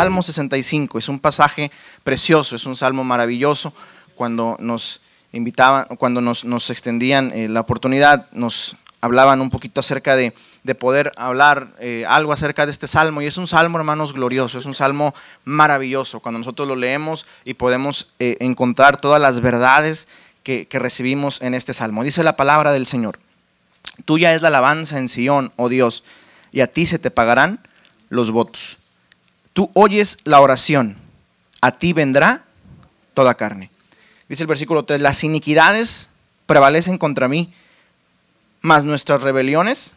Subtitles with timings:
[0.00, 0.98] Salmo 65.
[0.98, 1.70] Es un pasaje
[2.04, 3.74] precioso, es un salmo maravilloso.
[4.14, 10.32] Cuando nos invitaban, cuando nos, extendían eh, la oportunidad, nos hablaban un poquito acerca de,
[10.78, 13.20] poder hablar eh, algo acerca de este salmo.
[13.20, 15.14] Y es un salmo, hermanos, glorioso, es un salmo
[15.44, 16.20] maravilloso.
[16.20, 20.08] Cuando nosotros lo leemos y podemos eh, encontrar todas las verdades
[20.42, 22.04] que, que recibimos en este salmo.
[22.04, 23.18] Dice la palabra del Señor.
[24.06, 26.04] Tuya es la alabanza en Sión, oh Dios,
[26.52, 27.60] y a ti se te pagarán
[28.08, 28.79] los votos.
[29.52, 30.96] Tú oyes la oración,
[31.60, 32.44] a ti vendrá
[33.14, 33.70] toda carne.
[34.28, 36.10] Dice el versículo 3, las iniquidades
[36.46, 37.52] prevalecen contra mí,
[38.60, 39.96] mas nuestras rebeliones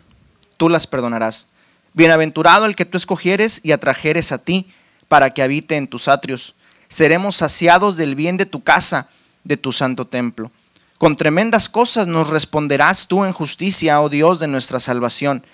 [0.57, 1.49] tú las perdonarás.
[1.93, 4.71] Bienaventurado el que tú escogieres y atrajeres a ti
[5.07, 6.55] para que habite en tus atrios.
[6.90, 9.09] Seremos saciados del bien de tu casa,
[9.43, 10.51] de tu santo templo.
[10.98, 15.45] Con tremendas cosas nos responderás tú en justicia, oh Dios de nuestra salvación.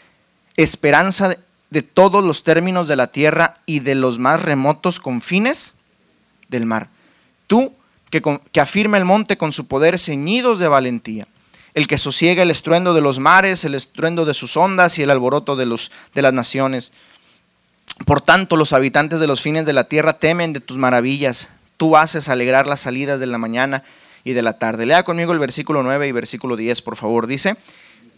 [0.55, 1.35] Esperanza
[1.69, 5.81] de todos los términos de la tierra y de los más remotos confines
[6.47, 6.89] del mar.
[7.47, 7.73] Tú
[8.09, 11.27] que, afirma el monte con su poder ceñidos de valentía,
[11.73, 15.11] el que sosiega el estruendo de los mares, el estruendo de sus ondas y el
[15.11, 16.91] alboroto de las naciones.
[18.05, 21.49] Por tanto, los habitantes de los fines de la tierra temen de tus maravillas.
[21.77, 23.83] Tú haces alegrar las salidas de la mañana
[24.23, 24.85] y de la tarde.
[24.85, 27.27] Lea conmigo el versículo 9 y versículo 10, por favor.
[27.27, 27.55] Dice,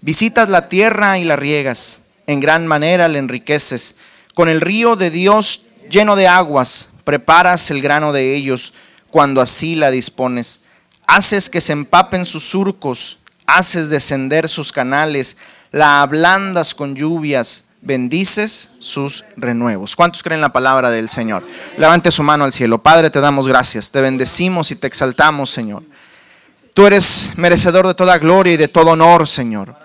[0.02, 3.98] visitas la tierra y la riegas, en gran manera la enriqueces.
[4.34, 8.74] Con el río de Dios lleno de aguas, preparas el grano de ellos
[9.10, 10.64] cuando así la dispones.
[11.06, 15.38] Haces que se empapen sus surcos, haces descender sus canales,
[15.72, 19.96] la ablandas con lluvias, bendices sus renuevos.
[19.96, 21.46] ¿Cuántos creen la palabra del Señor?
[21.78, 22.82] Levante su mano al cielo.
[22.82, 25.84] Padre, te damos gracias, te bendecimos y te exaltamos, Señor.
[26.74, 29.76] Tú eres merecedor de toda gloria y de todo honor, Señor.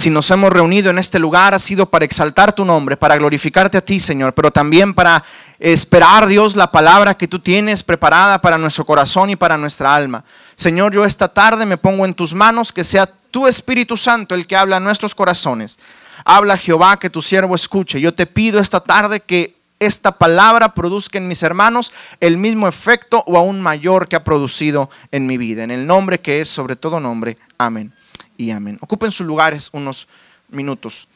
[0.00, 3.76] Si nos hemos reunido en este lugar ha sido para exaltar tu nombre, para glorificarte
[3.76, 5.22] a ti, Señor, pero también para
[5.58, 10.24] esperar, Dios, la palabra que tú tienes preparada para nuestro corazón y para nuestra alma.
[10.56, 14.46] Señor, yo esta tarde me pongo en tus manos, que sea tu Espíritu Santo el
[14.46, 15.78] que habla a nuestros corazones.
[16.24, 18.00] Habla Jehová, que tu siervo escuche.
[18.00, 23.22] Yo te pido esta tarde que esta palabra produzca en mis hermanos el mismo efecto
[23.26, 25.62] o aún mayor que ha producido en mi vida.
[25.62, 27.36] En el nombre que es sobre todo nombre.
[27.58, 27.92] Amén
[28.40, 28.78] y amén.
[28.80, 30.08] Ocupen sus lugares unos
[30.48, 31.08] minutos.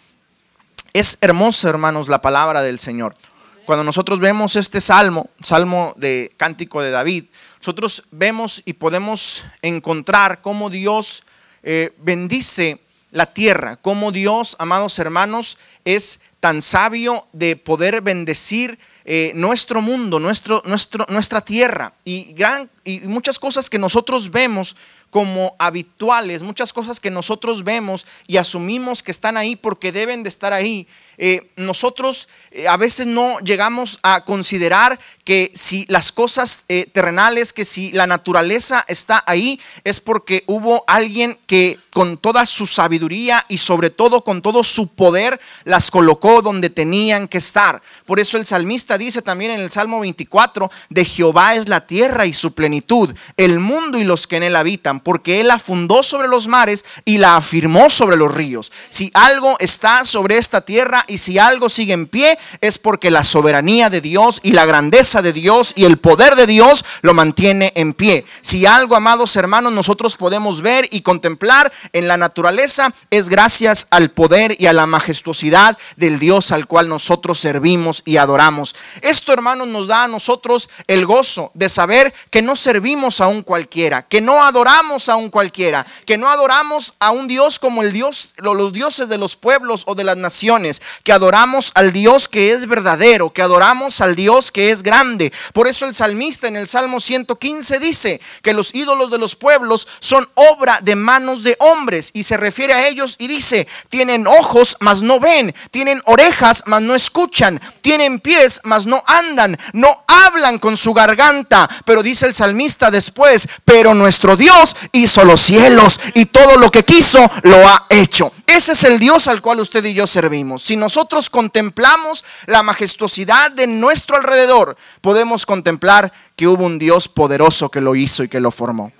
[0.92, 3.16] Es hermosa, hermanos, la palabra del Señor.
[3.64, 7.24] Cuando nosotros vemos este salmo, salmo de cántico de David,
[7.60, 11.24] nosotros vemos y podemos encontrar cómo Dios
[11.62, 12.78] eh, bendice
[13.10, 15.56] la tierra, cómo Dios, amados hermanos,
[15.86, 22.68] es tan sabio de poder bendecir eh, nuestro mundo, nuestro, nuestro, nuestra tierra y, gran,
[22.84, 24.76] y muchas cosas que nosotros vemos
[25.14, 30.28] como habituales, muchas cosas que nosotros vemos y asumimos que están ahí porque deben de
[30.28, 30.88] estar ahí,
[31.18, 37.52] eh, nosotros eh, a veces no llegamos a considerar que si las cosas eh, terrenales,
[37.52, 43.46] que si la naturaleza está ahí, es porque hubo alguien que con toda su sabiduría
[43.48, 47.80] y sobre todo con todo su poder las colocó donde tenían que estar.
[48.04, 52.26] Por eso el salmista dice también en el Salmo 24, de Jehová es la tierra
[52.26, 56.02] y su plenitud, el mundo y los que en él habitan, porque él la fundó
[56.02, 58.72] sobre los mares y la afirmó sobre los ríos.
[58.88, 63.22] Si algo está sobre esta tierra y si algo sigue en pie, es porque la
[63.22, 67.72] soberanía de Dios y la grandeza de Dios y el poder de Dios lo mantiene
[67.76, 68.24] en pie.
[68.40, 74.10] Si algo, amados hermanos, nosotros podemos ver y contemplar en la naturaleza, es gracias al
[74.10, 78.74] poder y a la majestuosidad del Dios al cual nosotros servimos y adoramos.
[79.02, 83.42] Esto, hermanos, nos da a nosotros el gozo de saber que no servimos a un
[83.42, 87.92] cualquiera, que no adoramos a un cualquiera, que no adoramos a un Dios como el
[87.92, 92.52] Dios, los dioses de los pueblos o de las naciones, que adoramos al Dios que
[92.52, 95.32] es verdadero, que adoramos al Dios que es grande.
[95.52, 99.88] Por eso el salmista en el Salmo 115 dice que los ídolos de los pueblos
[100.00, 104.76] son obra de manos de hombres y se refiere a ellos y dice, tienen ojos
[104.80, 110.58] mas no ven, tienen orejas mas no escuchan, tienen pies mas no andan, no hablan
[110.58, 116.26] con su garganta, pero dice el salmista después, pero nuestro Dios hizo los cielos y
[116.26, 118.32] todo lo que quiso lo ha hecho.
[118.46, 120.62] Ese es el Dios al cual usted y yo servimos.
[120.62, 127.70] Si nosotros contemplamos la majestuosidad de nuestro alrededor, podemos contemplar que hubo un Dios poderoso
[127.70, 128.92] que lo hizo y que lo formó.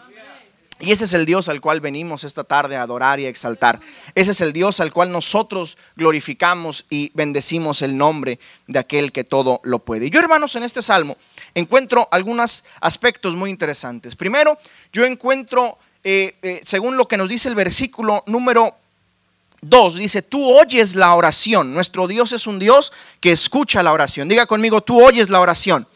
[0.81, 3.81] Y ese es el Dios al cual venimos esta tarde a adorar y a exaltar.
[4.15, 9.25] Ese es el Dios al cual nosotros glorificamos y bendecimos el nombre de aquel que
[9.25, 10.07] todo lo puede.
[10.07, 11.17] Y yo, hermanos, en este salmo
[11.55, 14.17] encuentro algunos aspectos muy interesantes.
[14.17, 14.59] Primero,
[14.93, 18.75] yo encuentro, eh, eh, según lo que nos dice el versículo número
[19.63, 21.73] 2 dice, tú oyes la oración.
[21.73, 24.29] Nuestro Dios es un Dios que escucha la oración.
[24.29, 25.87] Diga conmigo, tú oyes la oración.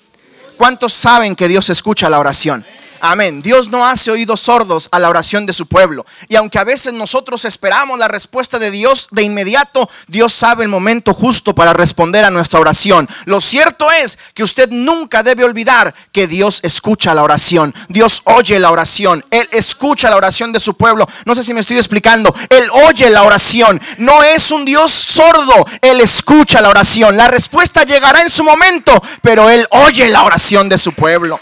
[0.56, 2.64] ¿Cuántos saben que Dios escucha la oración?
[3.00, 3.42] Amén.
[3.42, 6.04] Dios no hace oídos sordos a la oración de su pueblo.
[6.28, 10.68] Y aunque a veces nosotros esperamos la respuesta de Dios de inmediato, Dios sabe el
[10.68, 13.08] momento justo para responder a nuestra oración.
[13.24, 17.74] Lo cierto es que usted nunca debe olvidar que Dios escucha la oración.
[17.88, 19.24] Dios oye la oración.
[19.30, 21.08] Él escucha la oración de su pueblo.
[21.24, 22.34] No sé si me estoy explicando.
[22.50, 23.80] Él oye la oración.
[23.98, 25.66] No es un Dios sordo.
[25.80, 27.16] Él escucha la oración.
[27.16, 31.40] La respuesta llegará en su momento, pero Él oye la oración de su pueblo.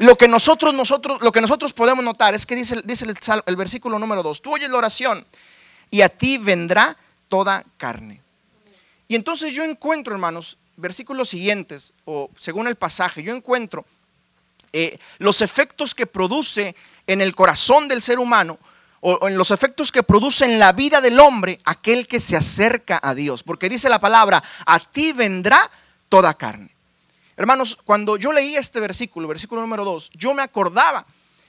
[0.00, 3.06] Lo que nosotros, nosotros, lo que nosotros podemos notar es que dice, dice
[3.46, 5.24] el, versículo número 2, tú oyes la oración
[5.90, 6.96] y a ti vendrá
[7.28, 8.20] toda carne.
[9.08, 13.84] Y entonces yo encuentro, hermanos, versículos siguientes, o según el pasaje, yo encuentro
[14.72, 16.74] eh, los efectos que produce
[17.06, 18.58] en el corazón del ser humano,
[19.00, 22.98] o en los efectos que produce en la vida del hombre aquel que se acerca
[23.00, 23.44] a Dios.
[23.44, 25.70] Porque dice la palabra, a ti vendrá
[26.08, 26.75] toda carne.
[27.36, 31.04] Hermanos, cuando yo leí este versículo, versículo número 2, yo me acordaba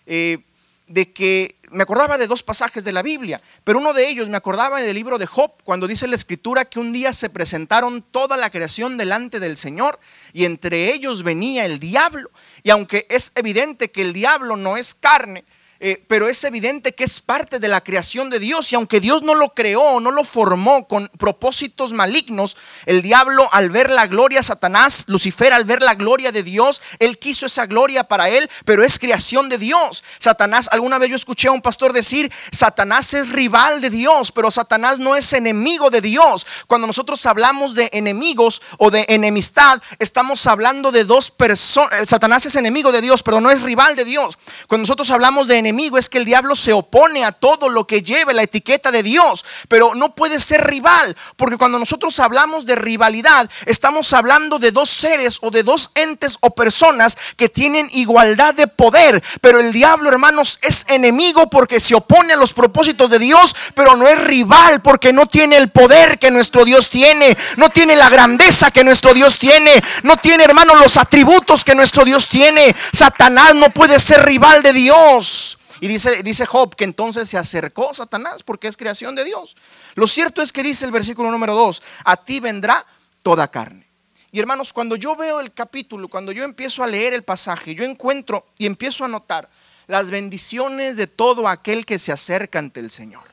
[0.05, 0.39] eh,
[0.87, 4.35] de que me acordaba de dos pasajes de la Biblia, pero uno de ellos me
[4.35, 8.35] acordaba del libro de Job, cuando dice la escritura que un día se presentaron toda
[8.35, 9.97] la creación delante del Señor
[10.33, 12.29] y entre ellos venía el diablo.
[12.63, 15.45] Y aunque es evidente que el diablo no es carne,
[15.79, 19.23] eh, pero es evidente que es parte de la creación de Dios y aunque Dios
[19.23, 24.43] no lo creó, no lo formó con propósitos malignos, el diablo al ver la gloria,
[24.43, 28.83] Satanás, Lucifer al ver la gloria de Dios, él quiso esa gloria para él, pero
[28.83, 30.03] es creación de Dios.
[30.19, 34.51] Satanás, alguna vez yo escuché a un pastor decir, Satanás es rival de Dios, pero
[34.51, 36.45] Satanás no es enemigo de Dios.
[36.67, 42.01] Cuando nosotros hablamos de enemigos o de enemistad, estamos hablando de dos personas.
[42.01, 44.37] Eh, Satanás es enemigo de Dios, pero no es rival de Dios.
[44.67, 48.01] Cuando nosotros hablamos de enemigo es que el diablo se opone a todo lo que
[48.01, 52.75] lleve la etiqueta de Dios, pero no puede ser rival, porque cuando nosotros hablamos de
[52.75, 58.53] rivalidad, estamos hablando de dos seres o de dos entes o personas que tienen igualdad
[58.53, 63.19] de poder, pero el diablo, hermanos, es enemigo porque se opone a los propósitos de
[63.19, 67.69] Dios, pero no es rival porque no tiene el poder que nuestro Dios tiene, no
[67.69, 72.29] tiene la grandeza que nuestro Dios tiene, no tiene, hermanos, los atributos que nuestro Dios
[72.29, 72.75] tiene.
[72.93, 75.56] Satanás no puede ser rival de Dios.
[75.79, 79.55] Y dice, dice Job que entonces se acercó Satanás porque es creación de Dios.
[79.95, 82.85] Lo cierto es que dice el versículo número 2, a ti vendrá
[83.23, 83.87] toda carne.
[84.31, 87.83] Y hermanos, cuando yo veo el capítulo, cuando yo empiezo a leer el pasaje, yo
[87.83, 89.49] encuentro y empiezo a notar
[89.87, 93.23] las bendiciones de todo aquel que se acerca ante el Señor.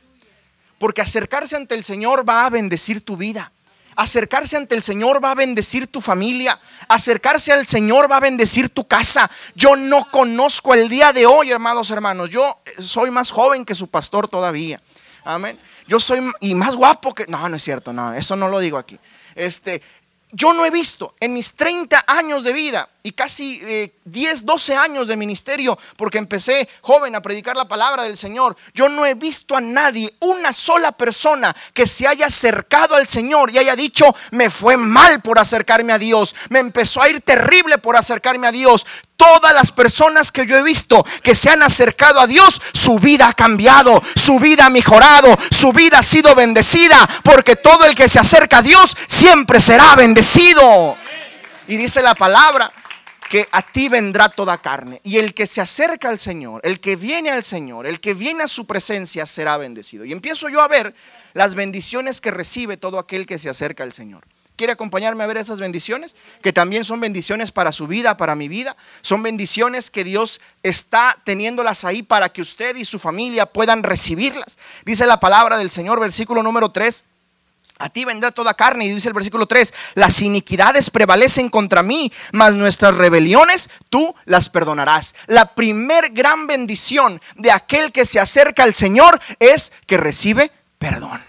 [0.79, 3.53] Porque acercarse ante el Señor va a bendecir tu vida.
[3.97, 6.59] Acercarse ante el Señor va a bendecir tu familia.
[6.89, 9.31] Acercarse al Señor va a bendecir tu casa.
[9.55, 12.31] Yo no conozco el día de hoy, hermanos, hermanos.
[12.31, 14.81] Yo soy más joven que su pastor todavía.
[15.25, 15.59] Amén.
[15.87, 18.79] Yo soy y más guapo que No, no es cierto, no, eso no lo digo
[18.79, 18.99] aquí.
[19.35, 19.83] Este,
[20.33, 23.61] yo no he visto en mis 30 años de vida y casi
[24.07, 28.57] 10, eh, 12 años de ministerio, porque empecé joven a predicar la palabra del Señor,
[28.73, 33.51] yo no he visto a nadie, una sola persona que se haya acercado al Señor
[33.51, 37.77] y haya dicho, me fue mal por acercarme a Dios, me empezó a ir terrible
[37.77, 38.87] por acercarme a Dios.
[39.19, 43.29] Todas las personas que yo he visto que se han acercado a Dios, su vida
[43.29, 48.09] ha cambiado, su vida ha mejorado, su vida ha sido bendecida, porque todo el que
[48.09, 50.97] se acerca a Dios siempre será bendecido.
[51.69, 52.73] Y dice la palabra
[53.35, 55.01] que a ti vendrá toda carne.
[55.03, 58.45] Y el que se acerca al Señor, el que viene al Señor, el que viene
[58.45, 60.05] a su presencia será bendecido.
[60.05, 60.95] Y empiezo yo a ver
[61.33, 64.25] las bendiciones que recibe todo aquel que se acerca al Señor.
[64.55, 66.15] ¿Quiere acompañarme a ver esas bendiciones?
[66.43, 68.77] Que también son bendiciones para su vida, para mi vida.
[69.01, 74.61] Son bendiciones que Dios está teniéndolas ahí para que usted y su familia puedan recibirlas.
[74.85, 77.05] Dice la palabra del Señor, versículo número 3.
[77.79, 82.13] A ti vendrá toda carne, y dice el versículo 3, las iniquidades prevalecen contra mí,
[82.33, 85.15] mas nuestras rebeliones tú las perdonarás.
[85.27, 91.21] La primer gran bendición de aquel que se acerca al Señor es que recibe perdón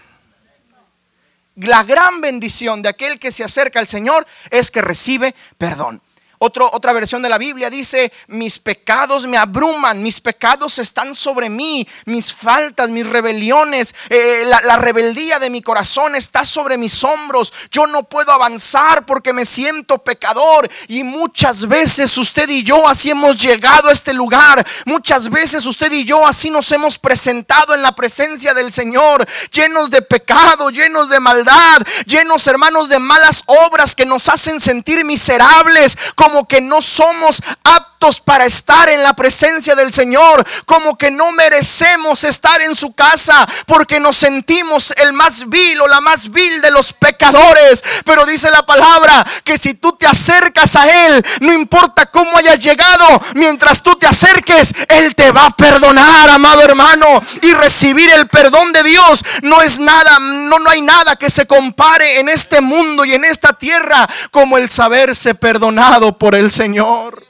[1.56, 6.02] la gran bendición de aquel que se acerca al Señor es que recibe perdón
[6.38, 11.86] otra versión de la Biblia dice, mis pecados me abruman, mis pecados están sobre mí,
[12.04, 17.52] mis faltas, mis rebeliones, eh, la, la, rebeldía de mi corazón está sobre mis hombros.
[17.70, 20.68] Yo no puedo avanzar porque me siento pecador.
[20.88, 24.66] Y muchas veces usted y yo así hemos llegado a este lugar.
[24.84, 29.90] Muchas veces usted y yo así nos hemos presentado en la presencia del Señor, llenos
[29.90, 35.96] de pecado, llenos de maldad, llenos hermanos de malas obras que nos hacen sentir miserables
[36.26, 41.30] como que no somos aptos para estar en la presencia del Señor, como que no
[41.32, 46.60] merecemos estar en su casa porque nos sentimos el más vil o la más vil
[46.60, 47.82] de los pecadores.
[48.04, 52.58] Pero dice la palabra que si tú te acercas a Él, no importa cómo hayas
[52.58, 57.22] llegado, mientras tú te acerques, Él te va a perdonar, amado hermano.
[57.40, 61.46] Y recibir el perdón de Dios no es nada, no, no hay nada que se
[61.46, 67.24] compare en este mundo y en esta tierra como el saberse perdonado por el Señor.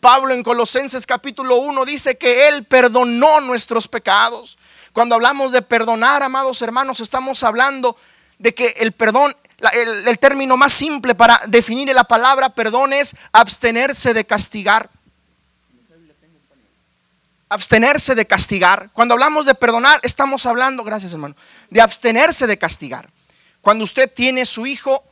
[0.00, 4.58] Pablo en Colosenses capítulo 1 dice que Él perdonó nuestros pecados.
[4.92, 7.96] Cuando hablamos de perdonar, amados hermanos, estamos hablando
[8.38, 9.36] de que el perdón,
[9.72, 14.88] el, el término más simple para definir la palabra perdón es abstenerse de castigar
[17.48, 18.90] abstenerse de castigar.
[18.92, 21.34] Cuando hablamos de perdonar, estamos hablando, gracias hermano,
[21.70, 23.08] de abstenerse de castigar.
[23.60, 25.02] Cuando usted tiene su hijo,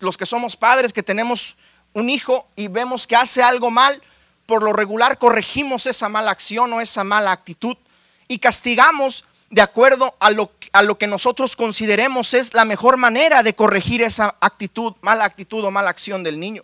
[0.00, 1.56] los que somos padres, que tenemos
[1.96, 4.02] un hijo y vemos que hace algo mal,
[4.44, 7.74] por lo regular corregimos esa mala acción o esa mala actitud
[8.28, 13.42] y castigamos de acuerdo a lo, a lo que nosotros consideremos es la mejor manera
[13.42, 16.62] de corregir esa actitud, mala actitud o mala acción del niño.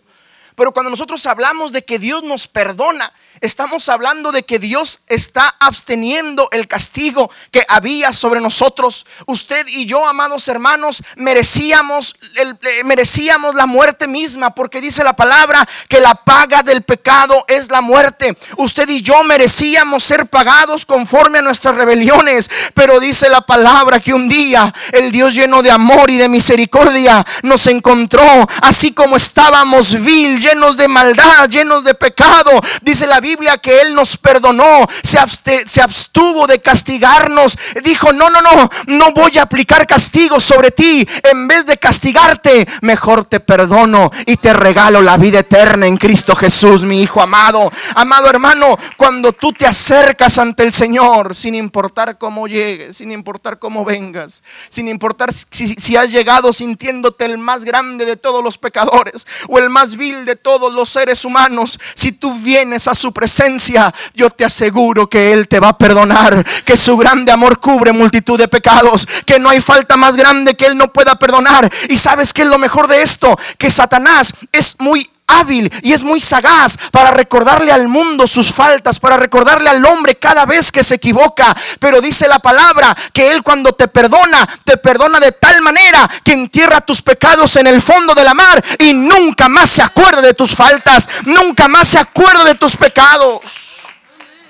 [0.55, 5.55] Pero cuando nosotros hablamos de que Dios nos perdona, estamos hablando de que Dios está
[5.59, 9.05] absteniendo el castigo que había sobre nosotros.
[9.25, 15.67] Usted y yo, amados hermanos, merecíamos, eh, merecíamos la muerte misma, porque dice la palabra
[15.89, 18.37] que la paga del pecado es la muerte.
[18.57, 24.13] Usted y yo merecíamos ser pagados conforme a nuestras rebeliones, pero dice la palabra que
[24.13, 30.01] un día el Dios lleno de amor y de misericordia nos encontró, así como estábamos
[30.01, 32.51] vil, llenos de maldad, llenos de pecado.
[32.81, 35.19] Dice la Biblia que Él nos perdonó, se,
[35.65, 37.57] se abstuvo de castigarnos.
[37.83, 41.07] Dijo, no, no, no, no voy a aplicar castigo sobre ti.
[41.23, 46.35] En vez de castigarte, mejor te perdono y te regalo la vida eterna en Cristo
[46.35, 47.71] Jesús, mi Hijo amado.
[47.95, 53.59] Amado hermano, cuando tú te acercas ante el Señor, sin importar cómo llegues, sin importar
[53.59, 58.57] cómo vengas, sin importar si, si has llegado sintiéndote el más grande de todos los
[58.57, 63.13] pecadores o el más vil de todos los seres humanos, si tú vienes a su
[63.13, 67.91] presencia, yo te aseguro que Él te va a perdonar, que su grande amor cubre
[67.91, 71.71] multitud de pecados, que no hay falta más grande que Él no pueda perdonar.
[71.89, 76.03] Y sabes que es lo mejor de esto, que Satanás es muy hábil y es
[76.03, 80.83] muy sagaz para recordarle al mundo sus faltas, para recordarle al hombre cada vez que
[80.83, 81.55] se equivoca.
[81.79, 86.33] Pero dice la palabra que Él cuando te perdona, te perdona de tal manera que
[86.33, 90.33] entierra tus pecados en el fondo de la mar y nunca más se acuerda de
[90.33, 93.87] tus faltas, nunca más se acuerda de tus pecados.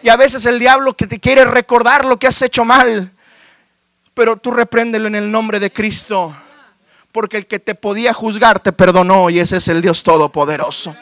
[0.02, 3.12] Y a veces el diablo que te quiere recordar lo que has hecho mal,
[4.14, 6.36] pero tú repréndelo en el nombre de Cristo
[7.14, 10.94] porque el que te podía juzgar te perdonó y ese es el Dios Todopoderoso.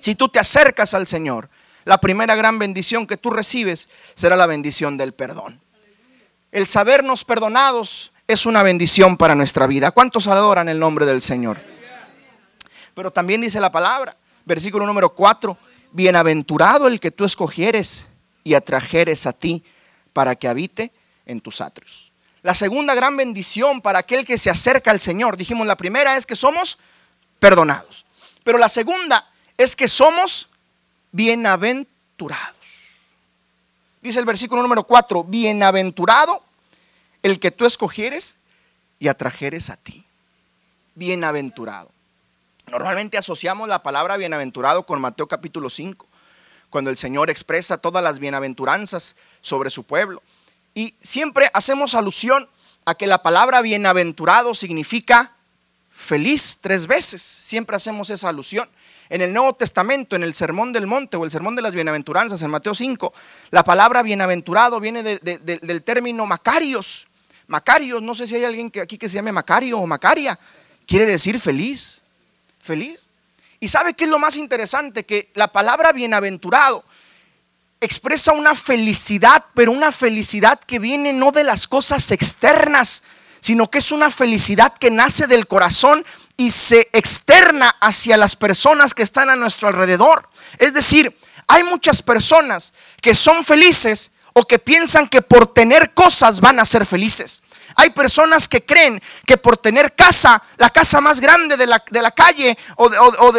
[0.00, 1.50] Si tú te acercas al Señor,
[1.84, 5.60] la primera gran bendición que tú recibes será la bendición del perdón.
[6.52, 9.90] El sabernos perdonados es una bendición para nuestra vida.
[9.90, 11.60] ¿Cuántos adoran el nombre del Señor?
[12.94, 15.58] Pero también dice la palabra, versículo número 4,
[15.90, 18.06] bienaventurado el que tú escogieres
[18.44, 19.64] y atrajeres a ti
[20.12, 20.92] para que habite
[21.26, 22.12] en tus atrios.
[22.42, 26.26] La segunda gran bendición para aquel que se acerca al Señor, dijimos, la primera es
[26.26, 26.78] que somos
[27.38, 28.04] perdonados.
[28.44, 30.48] Pero la segunda es que somos
[31.12, 32.58] bienaventurados.
[34.00, 36.42] Dice el versículo número 4, bienaventurado
[37.22, 38.38] el que tú escogieres
[39.00, 40.04] y atrajeres a ti.
[40.94, 41.90] Bienaventurado.
[42.68, 46.06] Normalmente asociamos la palabra bienaventurado con Mateo capítulo 5,
[46.70, 50.22] cuando el Señor expresa todas las bienaventuranzas sobre su pueblo.
[50.78, 52.48] Y siempre hacemos alusión
[52.84, 55.32] a que la palabra bienaventurado significa
[55.90, 57.20] feliz tres veces.
[57.20, 58.70] Siempre hacemos esa alusión.
[59.08, 62.40] En el Nuevo Testamento, en el Sermón del Monte o el Sermón de las Bienaventuranzas,
[62.42, 63.12] en Mateo 5,
[63.50, 67.08] la palabra bienaventurado viene del término Macarios.
[67.48, 70.38] Macarios, no sé si hay alguien que, aquí que se llame Macario o Macaria,
[70.86, 72.02] quiere decir feliz,
[72.60, 73.08] feliz.
[73.58, 75.04] ¿Y sabe qué es lo más interesante?
[75.04, 76.84] Que la palabra bienaventurado
[77.80, 83.02] expresa una felicidad, pero una felicidad que viene no de las cosas externas,
[83.40, 86.04] sino que es una felicidad que nace del corazón
[86.36, 90.28] y se externa hacia las personas que están a nuestro alrededor.
[90.58, 91.16] Es decir,
[91.46, 96.64] hay muchas personas que son felices o que piensan que por tener cosas van a
[96.64, 97.42] ser felices.
[97.78, 101.80] Hay personas que creen que por tener casa, la casa más grande de la,
[102.10, 102.98] calle o de,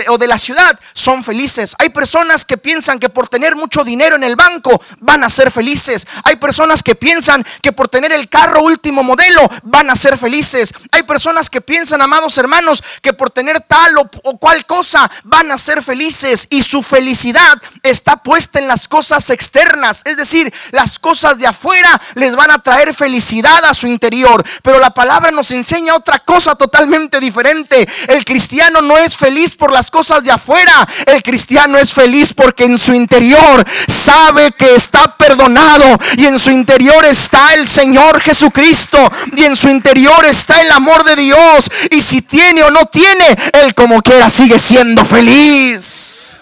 [0.09, 1.75] o de la ciudad, son felices.
[1.77, 5.51] Hay personas que piensan que por tener mucho dinero en el banco van a ser
[5.51, 6.07] felices.
[6.23, 10.73] Hay personas que piensan que por tener el carro último modelo van a ser felices.
[10.91, 15.51] Hay personas que piensan, amados hermanos, que por tener tal o, o cual cosa van
[15.51, 20.99] a ser felices y su felicidad está puesta en las cosas externas, es decir, las
[20.99, 24.28] cosas de afuera les van a traer felicidad a su interior,
[24.61, 27.87] pero la palabra nos enseña otra cosa totalmente diferente.
[28.07, 32.65] El cristiano no es feliz por las cosas de afuera, el cristiano es feliz porque
[32.65, 38.99] en su interior sabe que está perdonado y en su interior está el Señor Jesucristo
[39.35, 43.37] y en su interior está el amor de Dios y si tiene o no tiene,
[43.53, 46.35] él como quiera sigue siendo feliz.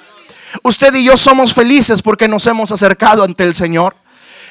[0.63, 3.95] Usted y yo somos felices porque nos hemos acercado ante el Señor.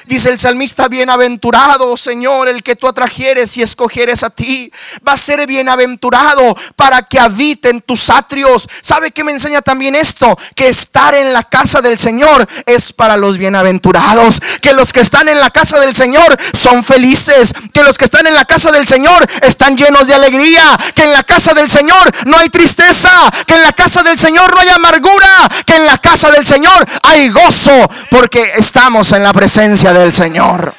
[0.07, 4.71] Dice el salmista, bienaventurado, Señor, el que tú atrajeres y escogieres a ti.
[5.05, 8.69] Va a ser bienaventurado para que habite en tus atrios.
[8.81, 10.37] ¿Sabe qué me enseña también esto?
[10.55, 14.39] Que estar en la casa del Señor es para los bienaventurados.
[14.61, 17.53] Que los que están en la casa del Señor son felices.
[17.73, 20.77] Que los que están en la casa del Señor están llenos de alegría.
[20.95, 23.29] Que en la casa del Señor no hay tristeza.
[23.45, 25.49] Que en la casa del Señor no hay amargura.
[25.65, 27.91] Que en la casa del Señor hay gozo.
[28.09, 30.73] Porque estamos en la presencia de del Señor.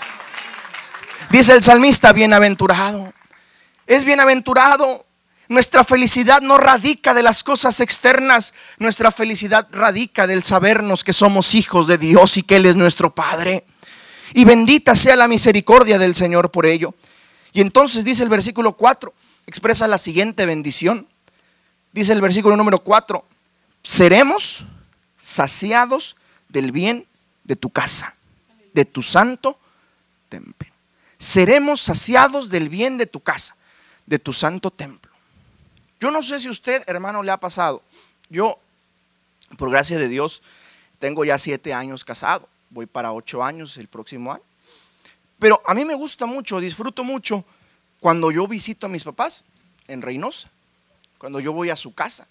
[1.30, 3.12] Dice el salmista, bienaventurado.
[3.87, 5.04] Es bienaventurado.
[5.48, 8.54] Nuestra felicidad no radica de las cosas externas.
[8.78, 13.14] Nuestra felicidad radica del sabernos que somos hijos de Dios y que Él es nuestro
[13.14, 13.64] Padre.
[14.34, 16.94] Y bendita sea la misericordia del Señor por ello.
[17.52, 19.12] Y entonces dice el versículo 4,
[19.46, 21.08] expresa la siguiente bendición.
[21.92, 23.25] Dice el versículo número 4,
[23.82, 24.64] seremos
[25.18, 26.16] saciados
[26.50, 27.06] del bien
[27.44, 28.17] de tu casa
[28.78, 29.58] de tu santo
[30.28, 30.68] templo.
[31.18, 33.56] Seremos saciados del bien de tu casa,
[34.06, 35.11] de tu santo templo.
[35.99, 37.82] Yo no sé si usted, hermano, le ha pasado.
[38.28, 38.56] Yo,
[39.56, 40.42] por gracia de Dios,
[41.00, 42.49] tengo ya siete años casado.
[42.70, 44.44] Voy para ocho años el próximo año.
[45.40, 47.44] Pero a mí me gusta mucho, disfruto mucho
[47.99, 49.42] cuando yo visito a mis papás
[49.88, 50.50] en Reynosa,
[51.18, 52.28] cuando yo voy a su casa.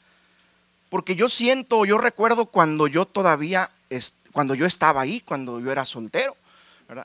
[0.88, 3.70] Porque yo siento, yo recuerdo cuando yo todavía
[4.32, 6.36] cuando yo estaba ahí, cuando yo era soltero.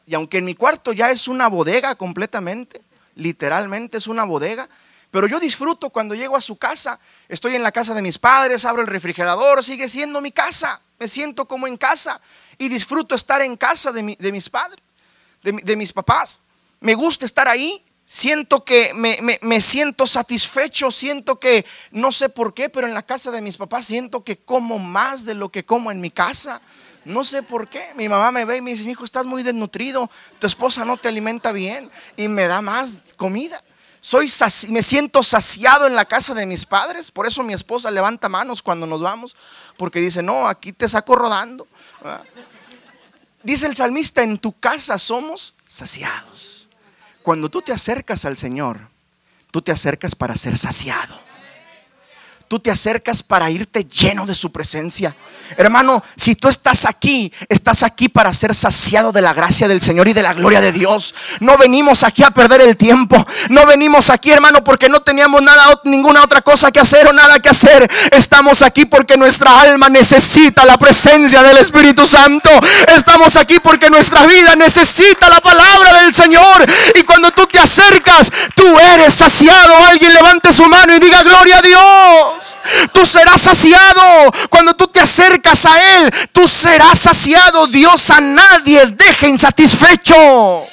[0.07, 2.81] Y aunque en mi cuarto ya es una bodega completamente,
[3.17, 4.69] literalmente es una bodega,
[5.11, 6.99] pero yo disfruto cuando llego a su casa,
[7.29, 11.09] estoy en la casa de mis padres, abro el refrigerador, sigue siendo mi casa, me
[11.09, 12.21] siento como en casa
[12.59, 14.81] y disfruto estar en casa de, mis padres,
[15.43, 16.43] de, mis papás.
[16.81, 22.55] Me gusta estar ahí, siento que me, me, siento satisfecho, siento que no sé por
[22.55, 25.65] qué, pero en la casa de mis papás siento que como más de lo que
[25.65, 26.61] como en mi casa.
[27.05, 27.91] No sé por qué.
[27.97, 31.09] Mi mamá me ve y me dice, hijo, estás muy desnutrido, tu esposa no te
[31.09, 33.63] alimenta bien y me da más comida.
[34.01, 34.31] Soy
[34.69, 38.61] me siento saciado en la casa de mis padres, por eso mi esposa levanta manos
[38.61, 39.37] cuando nos vamos,
[39.77, 41.69] porque dice, no, aquí te saco rodando.
[43.45, 46.52] Dice el salmista, en tu casa somos saciados.
[47.23, 48.81] Cuando tú te acercas al Señor,
[49.51, 51.32] tú te acercas para ser saciado.
[52.53, 55.17] Tú te acercas para irte lleno de su presencia.
[55.57, 60.07] Hermano, si tú estás aquí, estás aquí para ser saciado de la gracia del Señor
[60.09, 61.15] y de la gloria de Dios.
[61.41, 63.17] No venimos aquí a perder el tiempo.
[63.49, 67.41] No venimos aquí, hermano, porque no teníamos nada, ninguna otra cosa que hacer o nada
[67.41, 67.91] que hacer.
[68.11, 72.51] Estamos aquí porque nuestra alma necesita la presencia del Espíritu Santo.
[72.89, 76.67] Estamos aquí porque nuestra vida necesita la palabra del Señor.
[77.01, 79.75] Y cuando tú te acercas, tú eres saciado.
[79.87, 82.42] Alguien levante su mano y diga gloria a Dios.
[82.93, 87.67] Tú serás saciado cuando tú te acercas a Él, tú serás saciado.
[87.67, 90.67] Dios a nadie deja insatisfecho.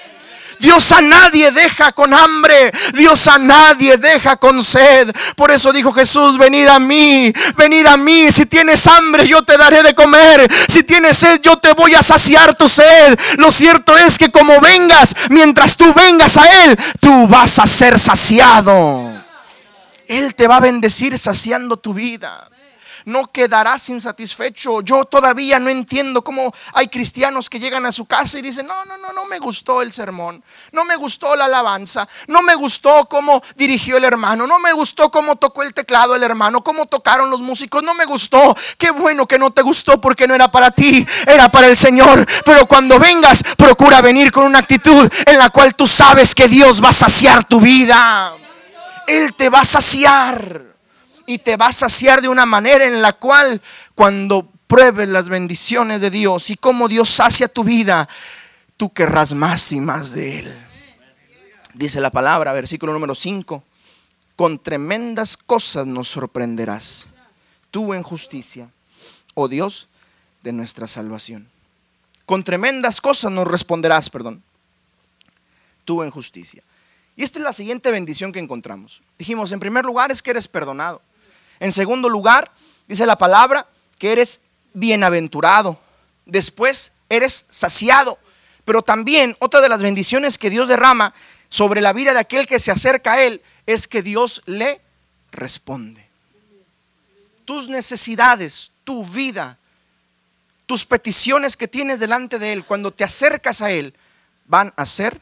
[0.59, 2.71] Dios a nadie deja con hambre.
[2.93, 5.09] Dios a nadie deja con sed.
[5.35, 8.31] Por eso dijo Jesús, venid a mí, venid a mí.
[8.31, 10.47] Si tienes hambre, yo te daré de comer.
[10.67, 13.17] Si tienes sed, yo te voy a saciar tu sed.
[13.37, 17.97] Lo cierto es que como vengas, mientras tú vengas a Él, tú vas a ser
[17.97, 19.18] saciado.
[20.09, 22.49] Él te va a bendecir saciando tu vida
[23.05, 24.81] no quedarás insatisfecho.
[24.81, 28.85] Yo todavía no entiendo cómo hay cristianos que llegan a su casa y dicen, no,
[28.85, 33.07] no, no, no me gustó el sermón, no me gustó la alabanza, no me gustó
[33.07, 37.29] cómo dirigió el hermano, no me gustó cómo tocó el teclado el hermano, cómo tocaron
[37.29, 38.55] los músicos, no me gustó.
[38.77, 42.25] Qué bueno que no te gustó porque no era para ti, era para el Señor.
[42.45, 46.83] Pero cuando vengas, procura venir con una actitud en la cual tú sabes que Dios
[46.83, 48.33] va a saciar tu vida.
[49.09, 50.63] Él te va a saciar
[51.25, 53.61] y te va a saciar de una manera en la cual
[53.95, 58.07] cuando pruebes las bendiciones de Dios y cómo Dios sacia tu vida,
[58.77, 60.65] tú querrás más y más de Él.
[61.73, 63.63] Dice la palabra, versículo número 5,
[64.35, 67.07] con tremendas cosas nos sorprenderás,
[67.71, 68.69] tú en justicia,
[69.33, 69.87] oh Dios
[70.43, 71.49] de nuestra salvación.
[72.25, 74.43] Con tremendas cosas nos responderás, perdón,
[75.83, 76.63] tú en justicia.
[77.19, 79.01] Y esta es la siguiente bendición que encontramos.
[79.17, 81.01] Dijimos, en primer lugar es que eres perdonado.
[81.59, 82.49] En segundo lugar,
[82.87, 85.77] dice la palabra, que eres bienaventurado.
[86.25, 88.17] Después, eres saciado.
[88.63, 91.13] Pero también otra de las bendiciones que Dios derrama
[91.49, 94.79] sobre la vida de aquel que se acerca a Él es que Dios le
[95.33, 96.07] responde.
[97.43, 99.57] Tus necesidades, tu vida,
[100.65, 103.93] tus peticiones que tienes delante de Él, cuando te acercas a Él,
[104.45, 105.19] van a ser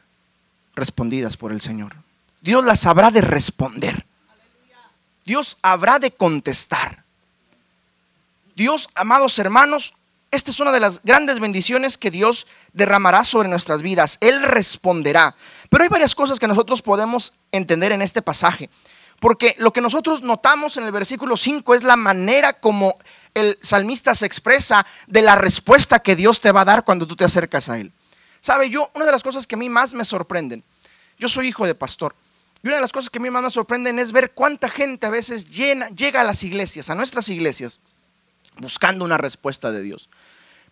[0.78, 1.94] respondidas por el Señor.
[2.42, 4.06] Dios las habrá de responder.
[5.26, 7.04] Dios habrá de contestar.
[8.56, 9.96] Dios, amados hermanos,
[10.32, 14.18] esta es una de las grandes bendiciones que Dios derramará sobre nuestras vidas.
[14.22, 15.36] Él responderá.
[15.70, 18.70] Pero hay varias cosas que nosotros podemos entender en este pasaje.
[19.20, 22.98] Porque lo que nosotros notamos en el versículo 5 es la manera como
[23.34, 27.16] el salmista se expresa de la respuesta que Dios te va a dar cuando tú
[27.16, 27.92] te acercas a Él.
[28.42, 30.64] Sabe, yo, una de las cosas que a mí más me sorprenden,
[31.18, 32.16] yo soy hijo de pastor,
[32.64, 35.06] y una de las cosas que a mí más me sorprenden es ver cuánta gente
[35.06, 37.80] a veces llega a las iglesias, a nuestras iglesias,
[38.58, 40.10] buscando una respuesta de Dios.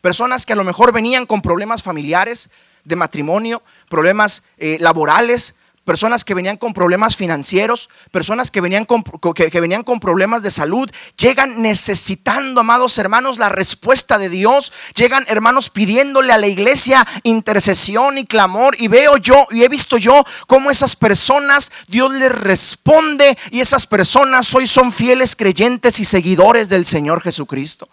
[0.01, 2.49] Personas que a lo mejor venían con problemas familiares,
[2.85, 9.03] de matrimonio, problemas eh, laborales, personas que venían con problemas financieros, personas que venían con,
[9.03, 15.23] que, venían con problemas de salud, llegan necesitando, amados hermanos, la respuesta de Dios, llegan
[15.27, 20.25] hermanos pidiéndole a la iglesia intercesión y clamor y veo yo y he visto yo
[20.47, 26.67] cómo esas personas Dios les responde y esas personas hoy son fieles creyentes y seguidores
[26.67, 27.87] del Señor Jesucristo.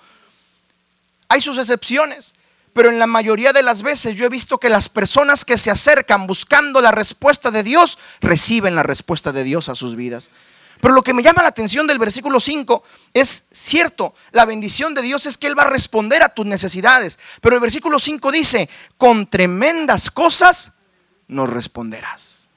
[1.29, 2.35] Hay sus excepciones.
[2.73, 5.71] Pero en la mayoría de las veces yo he visto que las personas que se
[5.71, 10.31] acercan buscando la respuesta de Dios reciben la respuesta de Dios a sus vidas.
[10.81, 12.83] Pero lo que me llama la atención del versículo 5
[13.13, 17.19] es cierto, la bendición de Dios es que Él va a responder a tus necesidades.
[17.41, 20.73] Pero el versículo 5 dice, con tremendas cosas
[21.29, 22.49] nos responderás.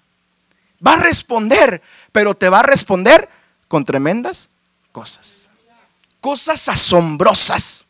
[0.85, 3.29] Va a responder, pero te va a responder
[3.67, 4.51] con tremendas
[4.91, 5.49] cosas.
[6.21, 7.89] Cosas asombrosas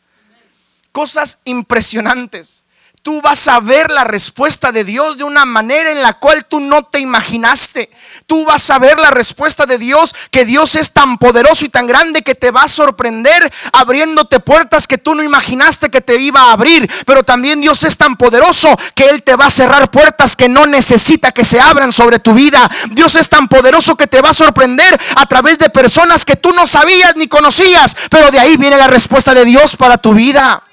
[0.96, 2.64] cosas impresionantes.
[3.02, 6.58] Tú vas a ver la respuesta de Dios de una manera en la cual tú
[6.58, 7.90] no te imaginaste.
[8.26, 11.86] Tú vas a ver la respuesta de Dios, que Dios es tan poderoso y tan
[11.86, 16.44] grande que te va a sorprender abriéndote puertas que tú no imaginaste que te iba
[16.44, 16.90] a abrir.
[17.04, 20.64] Pero también Dios es tan poderoso que Él te va a cerrar puertas que no
[20.64, 22.68] necesita que se abran sobre tu vida.
[22.92, 26.54] Dios es tan poderoso que te va a sorprender a través de personas que tú
[26.54, 27.94] no sabías ni conocías.
[28.10, 30.64] Pero de ahí viene la respuesta de Dios para tu vida.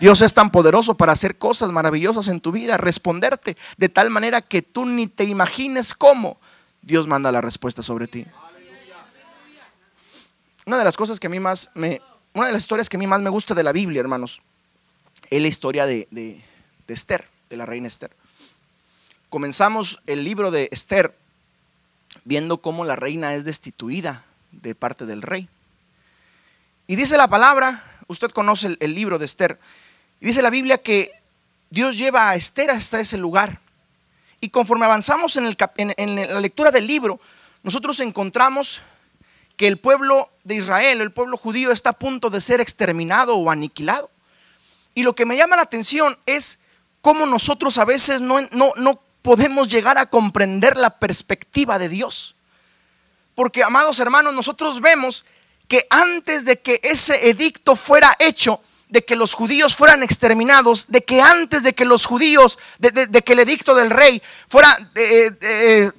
[0.00, 4.42] Dios es tan poderoso para hacer cosas maravillosas en tu vida, responderte de tal manera
[4.42, 6.38] que tú ni te imagines cómo
[6.82, 8.26] Dios manda la respuesta sobre ti.
[10.66, 12.00] Una de las cosas que a mí más me,
[12.34, 14.42] una de las historias que a mí más me gusta de la Biblia, hermanos,
[15.30, 16.42] es la historia de, de
[16.88, 18.10] Esther, de la reina Esther.
[19.28, 21.16] Comenzamos el libro de Esther
[22.24, 25.48] viendo cómo la reina es destituida de parte del rey.
[26.86, 29.58] Y dice la palabra, usted conoce el, libro de Esther,
[30.20, 31.12] dice la Biblia que
[31.70, 33.60] Dios lleva a Esther hasta ese lugar.
[34.40, 37.18] Y conforme avanzamos en, la lectura del libro,
[37.62, 38.82] nosotros encontramos
[39.56, 43.50] que el pueblo de Israel, el pueblo judío, está a punto de ser exterminado o
[43.50, 44.10] aniquilado.
[44.94, 46.60] Y lo que me llama la atención es
[47.00, 52.36] cómo nosotros a veces no, no, no podemos llegar a comprender la perspectiva de Dios.
[53.34, 55.24] Porque, amados hermanos, nosotros vemos
[55.68, 61.02] que antes de que ese edicto fuera hecho, de que los judíos fueran exterminados, de
[61.02, 65.90] que antes de que los judíos, de, que el edicto del rey fuera eh, eh,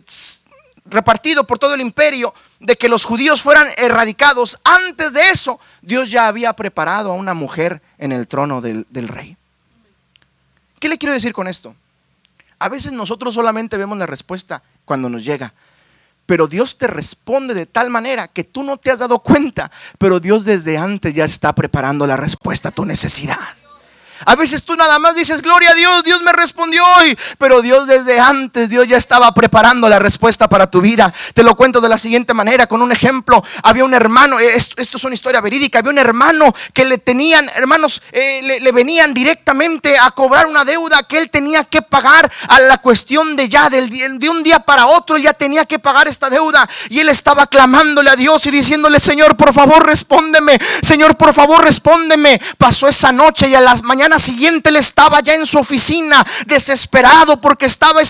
[0.85, 6.09] repartido por todo el imperio, de que los judíos fueran erradicados, antes de eso, Dios
[6.09, 9.37] ya había preparado a una mujer en el trono del, del rey.
[10.79, 11.75] ¿Qué le quiero decir con esto?
[12.59, 15.53] A veces nosotros solamente vemos la respuesta cuando nos llega,
[16.27, 20.19] pero Dios te responde de tal manera que tú no te has dado cuenta, pero
[20.19, 23.37] Dios desde antes ya está preparando la respuesta a tu necesidad.
[24.25, 27.17] A veces tú nada más dices, gloria a Dios, Dios me respondió hoy.
[27.37, 31.13] Pero Dios desde antes, Dios ya estaba preparando la respuesta para tu vida.
[31.33, 33.43] Te lo cuento de la siguiente manera, con un ejemplo.
[33.63, 37.49] Había un hermano, eh, esto, es una historia verídica, había un hermano que le tenían,
[37.55, 42.59] hermanos, eh, le, venían directamente a cobrar una deuda que él tenía que pagar a
[42.59, 46.29] la cuestión de ya, del, de un día para otro, ya tenía que pagar esta
[46.29, 46.67] deuda.
[46.89, 50.59] Y él estaba clamándole a Dios y diciéndole, Señor, por favor, respóndeme.
[50.81, 52.39] Señor, por favor, respóndeme.
[52.57, 56.25] Pasó esa noche y a las mañanas mañana siguiente él estaba ya en su oficina
[56.45, 58.01] desesperado porque estaba,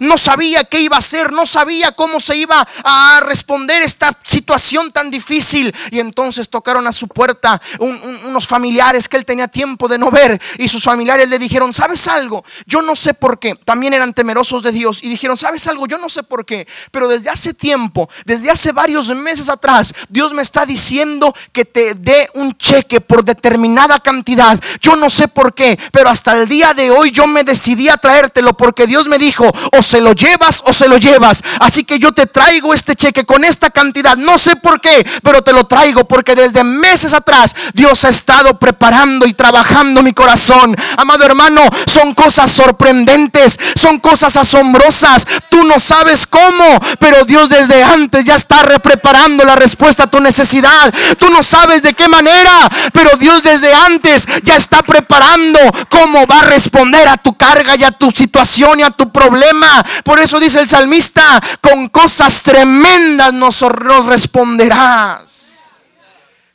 [0.00, 4.90] no sabía qué iba a hacer, no sabía cómo se iba a responder esta situación
[4.90, 5.72] tan difícil.
[5.92, 10.40] Y entonces tocaron a su puerta unos familiares que él tenía tiempo de no ver
[10.58, 12.44] y sus familiares le dijeron, ¿sabes algo?
[12.66, 13.54] Yo no sé por qué.
[13.64, 15.86] También eran temerosos de Dios y dijeron, ¿sabes algo?
[15.86, 20.32] Yo no sé por qué, pero desde hace tiempo, desde hace varios meses atrás, Dios
[20.32, 24.58] me está diciendo que te dé un cheque por determinada cantidad.
[24.80, 27.98] Yo no sé por qué, pero hasta el día de hoy yo me decidí a
[27.98, 31.42] traértelo porque Dios me dijo, o se lo llevas o se lo llevas.
[31.60, 34.16] Así que yo te traigo este cheque con esta cantidad.
[34.16, 38.58] No sé por qué, pero te lo traigo porque desde meses atrás Dios ha estado
[38.58, 40.74] preparando y trabajando mi corazón.
[40.96, 45.26] Amado hermano, son cosas sorprendentes, son cosas asombrosas.
[45.50, 50.20] Tú no sabes cómo, pero Dios desde antes ya está preparando la respuesta a tu
[50.20, 50.92] necesidad.
[51.18, 56.40] Tú no sabes de qué manera, pero Dios desde antes ya está preparando cómo va
[56.40, 59.84] a responder a tu carga y a tu situación y a tu problema.
[60.04, 63.60] Por eso dice el salmista, con cosas tremendas nos
[64.06, 65.84] responderás.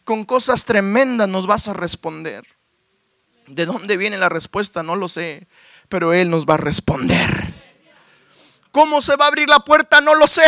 [0.04, 2.44] Con cosas tremendas nos vas a responder.
[3.48, 4.84] ¿De dónde viene la respuesta?
[4.84, 5.48] No lo sé,
[5.90, 7.54] pero Él nos va a responder.
[8.72, 10.02] ¿Cómo se va a abrir la puerta?
[10.02, 10.44] No lo sé,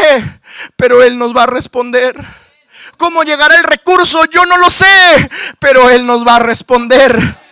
[0.75, 2.15] pero Él nos va a responder.
[2.97, 4.25] ¿Cómo llegará el recurso?
[4.25, 7.46] Yo no lo sé, pero Él nos va a responder.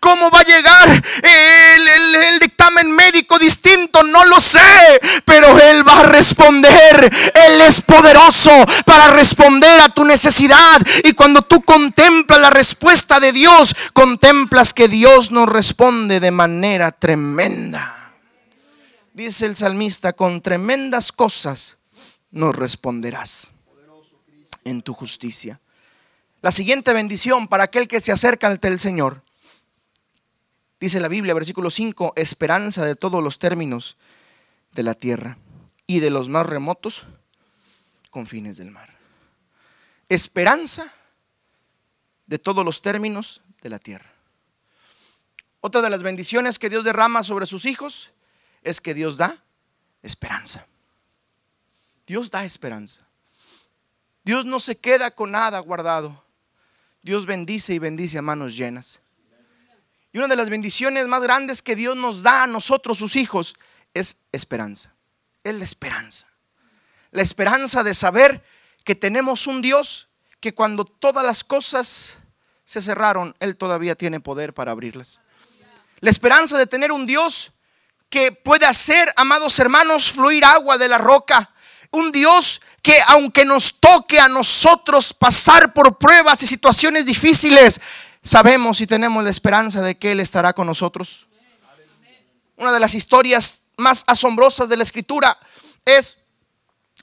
[0.00, 4.02] ¿Cómo va a llegar el, dictamen médico distinto?
[4.02, 7.12] No lo sé, pero Él va a responder.
[7.34, 8.50] Él es poderoso
[8.86, 10.80] para responder a tu necesidad.
[11.04, 16.90] Y cuando tú contemplas la respuesta de Dios, contemplas que Dios nos responde de manera
[16.92, 17.94] tremenda.
[19.12, 21.76] Dice el salmista, con tremendas cosas
[22.30, 23.48] nos responderás
[24.64, 25.60] en tu justicia.
[26.40, 29.22] La siguiente bendición para aquel que se acerca ante el Señor
[30.80, 33.96] Dice la Biblia, versículo 5, esperanza de todos los términos
[34.72, 35.38] de la tierra
[35.86, 37.06] y de los más remotos
[38.10, 38.96] confines del mar.
[40.08, 40.92] Esperanza
[42.26, 44.12] de todos los términos de la tierra.
[45.60, 48.12] Otra de las bendiciones que Dios derrama sobre sus hijos
[48.62, 49.36] es que Dios da
[50.02, 50.66] esperanza.
[52.06, 53.06] Dios da esperanza.
[54.22, 56.24] Dios no se queda con nada guardado.
[57.02, 59.00] Dios bendice y bendice a manos llenas.
[60.18, 63.54] Y una de las bendiciones más grandes que Dios nos da a nosotros, sus hijos,
[63.94, 64.92] es esperanza.
[65.44, 66.26] Es la esperanza.
[67.12, 68.44] La esperanza de saber
[68.82, 70.08] que tenemos un Dios
[70.40, 72.18] que cuando todas las cosas
[72.64, 75.20] se cerraron, Él todavía tiene poder para abrirlas.
[76.00, 77.52] La esperanza de tener un Dios
[78.10, 81.48] que puede hacer, amados hermanos, fluir agua de la roca.
[81.92, 87.80] Un Dios que aunque nos toque a nosotros pasar por pruebas y situaciones difíciles,
[88.28, 91.26] sabemos y tenemos la esperanza de que Él estará con nosotros.
[92.56, 95.38] Una de las historias más asombrosas de la escritura
[95.84, 96.18] es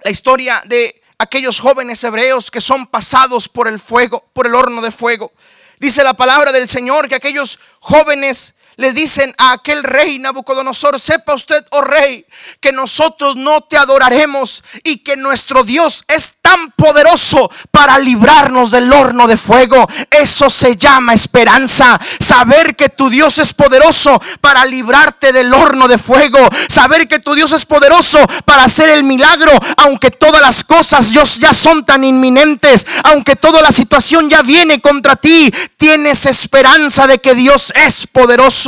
[0.03, 4.81] la historia de aquellos jóvenes hebreos que son pasados por el fuego, por el horno
[4.81, 5.31] de fuego.
[5.79, 11.33] Dice la palabra del Señor que aquellos jóvenes le dicen a aquel rey Nabucodonosor, sepa
[11.33, 12.25] usted, oh rey,
[12.59, 18.91] que nosotros no te adoraremos y que nuestro Dios es tan poderoso para librarnos del
[18.91, 19.87] horno de fuego.
[20.09, 21.99] Eso se llama esperanza.
[22.19, 26.39] Saber que tu Dios es poderoso para librarte del horno de fuego.
[26.69, 31.53] Saber que tu Dios es poderoso para hacer el milagro, aunque todas las cosas ya
[31.53, 37.35] son tan inminentes, aunque toda la situación ya viene contra ti, tienes esperanza de que
[37.35, 38.64] Dios es poderoso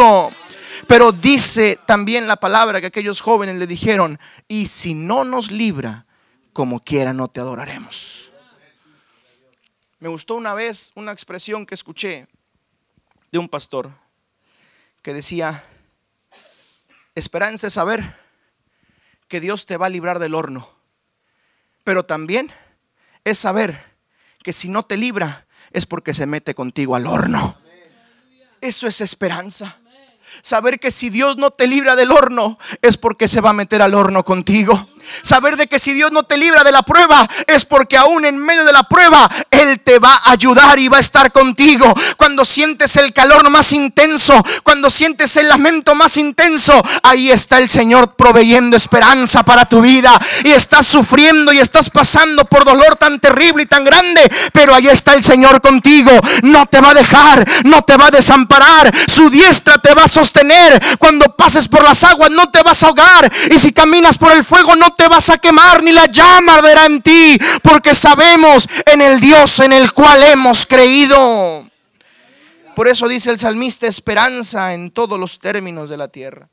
[0.88, 6.06] pero dice también la palabra que aquellos jóvenes le dijeron, y si no nos libra,
[6.54, 8.32] como quiera no te adoraremos.
[10.00, 12.28] Me gustó una vez una expresión que escuché
[13.32, 13.92] de un pastor
[15.02, 15.64] que decía,
[17.16, 18.16] esperanza es saber
[19.28, 20.70] que Dios te va a librar del horno,
[21.84, 22.52] pero también
[23.24, 23.84] es saber
[24.44, 27.58] que si no te libra es porque se mete contigo al horno.
[28.62, 29.78] Eso es esperanza.
[30.42, 33.82] Saber que si Dios no te libra del horno es porque se va a meter
[33.82, 34.88] al horno contigo.
[35.22, 38.38] Saber de que si Dios no te libra de la prueba es porque aún en
[38.38, 41.94] medio de la prueba Él te va a ayudar y va a estar contigo.
[42.18, 47.70] Cuando sientes el calor más intenso, cuando sientes el lamento más intenso, ahí está el
[47.70, 50.20] Señor proveyendo esperanza para tu vida.
[50.44, 54.88] Y estás sufriendo y estás pasando por dolor tan terrible y tan grande, pero ahí
[54.88, 56.12] está el Señor contigo.
[56.44, 58.94] No te va a dejar, no te va a desamparar.
[59.08, 60.98] Su diestra te va a sostener.
[60.98, 63.32] Cuando pases por las aguas no te vas a ahogar.
[63.52, 66.86] Y si caminas por el fuego no te vas a quemar, ni la llama arderá
[66.86, 71.70] en ti, porque sabemos en el Dios en el cual hemos creído.
[72.76, 76.50] Por eso dice el salmista, esperanza en todos los términos de la tierra.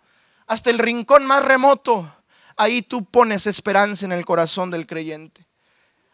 [0.46, 2.10] Hasta el rincón más remoto,
[2.56, 5.44] ahí tú pones esperanza en el corazón del creyente.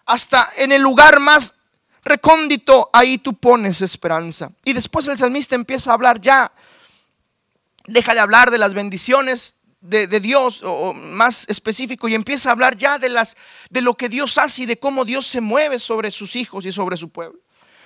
[0.07, 1.63] Hasta en el lugar más
[2.05, 4.51] recóndito, ahí tú pones esperanza.
[4.65, 6.53] Y después el salmista empieza a hablar ya,
[7.87, 12.77] deja de hablar de las bendiciones de, Dios, o más específico, y empieza a hablar
[12.77, 13.37] ya de, las,
[13.71, 16.73] de lo que Dios hace y de cómo Dios se mueve sobre sus hijos y
[16.73, 17.41] sobre su pueblo.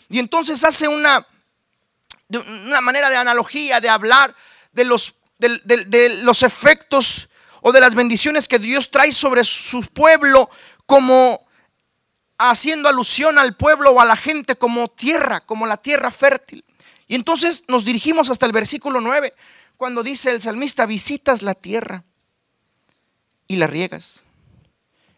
[0.09, 1.27] Y entonces hace una,
[2.29, 4.35] una manera de analogía, de hablar
[4.73, 7.29] de los, de los efectos
[7.61, 10.51] o de las bendiciones que Dios trae sobre su pueblo
[10.87, 11.47] como
[12.37, 16.65] haciendo alusión al pueblo o a la gente como tierra, como la tierra fértil.
[17.07, 19.33] Y entonces nos dirigimos hasta el versículo 9,
[19.77, 22.05] cuando dice el salmista, visitas la tierra
[23.49, 24.23] y la riegas.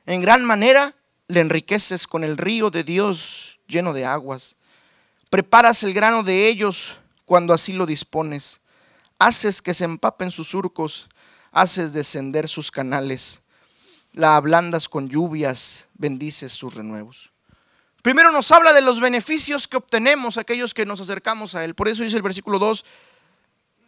[0.06, 0.94] En gran manera
[1.28, 4.56] le enriqueces con el río de Dios lleno de aguas.
[5.30, 8.60] Preparas el grano de ellos cuando así lo dispones.
[9.18, 11.08] Haces que se empapen sus surcos,
[11.52, 13.40] haces descender sus canales
[14.16, 17.30] la ablandas con lluvias, bendices sus renuevos.
[18.02, 21.74] Primero nos habla de los beneficios que obtenemos aquellos que nos acercamos a Él.
[21.74, 22.84] Por eso dice el versículo 2,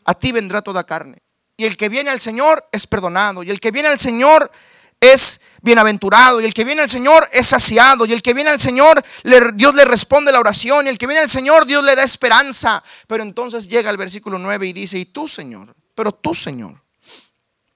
[0.08, 1.20] a ti vendrá toda carne.
[1.54, 3.42] Y el que viene al Señor es perdonado.
[3.42, 4.50] Y el que viene al Señor
[4.98, 6.40] es bienaventurado.
[6.40, 8.06] Y el que viene al Señor es saciado.
[8.06, 9.04] Y el que viene al Señor,
[9.52, 10.86] Dios le responde la oración.
[10.86, 12.82] Y el que viene al Señor, Dios le da esperanza.
[13.06, 16.80] Pero entonces llega el versículo 9 y dice, y tú Señor, pero tú Señor,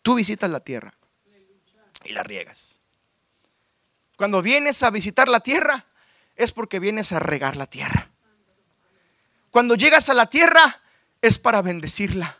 [0.00, 0.90] tú visitas la tierra
[2.04, 2.78] y la riegas.
[4.16, 5.84] Cuando vienes a visitar la tierra
[6.34, 8.08] es porque vienes a regar la tierra.
[9.50, 10.81] Cuando llegas a la tierra
[11.22, 12.38] es para bendecirla.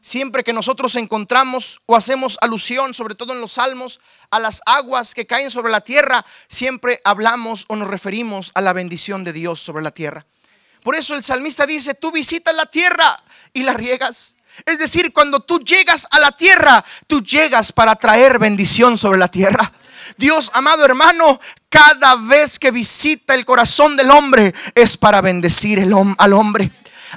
[0.00, 5.14] Siempre que nosotros encontramos o hacemos alusión, sobre todo en los salmos, a las aguas
[5.14, 9.60] que caen sobre la tierra, siempre hablamos o nos referimos a la bendición de Dios
[9.60, 10.26] sobre la tierra.
[10.82, 13.18] Por eso el salmista dice, tú visitas la tierra
[13.54, 14.36] y la riegas.
[14.66, 19.28] Es decir, cuando tú llegas a la tierra, tú llegas para traer bendición sobre la
[19.28, 19.72] tierra.
[20.18, 25.80] Dios, amado hermano, cada vez que visita el corazón del hombre es para bendecir
[26.18, 26.70] al hombre.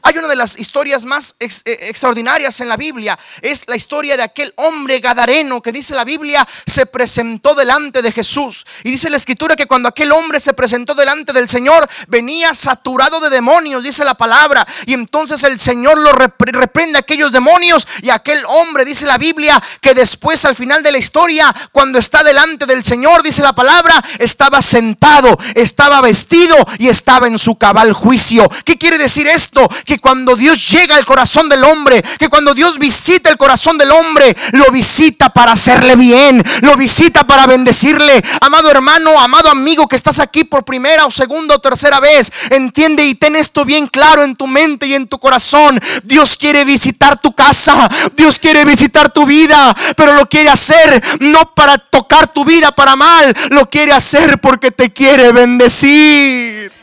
[0.04, 3.18] Hay una de las historias más eh, extraordinarias en la Biblia.
[3.42, 8.12] Es la historia de aquel hombre gadareno que dice la Biblia se presentó delante de
[8.12, 8.66] Jesús.
[8.84, 13.20] Y dice la escritura que cuando aquel hombre se presentó delante del Señor venía saturado
[13.20, 14.66] de demonios, dice la palabra.
[14.86, 17.88] Y entonces el Señor lo reprende a aquellos demonios.
[18.02, 22.24] Y aquel hombre, dice la Biblia, que después al final de la historia, cuando está
[22.24, 27.94] delante del Señor, dice la palabra, estaba sentado, estaba vestido y estaba en su cabal
[27.94, 28.50] juicio.
[28.66, 29.68] ¿Qué quiere decir esto?
[29.88, 33.90] Que cuando Dios llega al corazón del hombre, que cuando Dios visita el corazón del
[33.92, 38.22] hombre, lo visita para hacerle bien, lo visita para bendecirle.
[38.42, 43.06] Amado hermano, amado amigo que estás aquí por primera o segunda o tercera vez, entiende
[43.06, 45.80] y ten esto bien claro en tu mente y en tu corazón.
[46.04, 51.54] Dios quiere visitar tu casa, Dios quiere visitar tu vida, pero lo quiere hacer no
[51.56, 56.77] para tocar tu vida para mal, lo quiere hacer porque te quiere bendecir.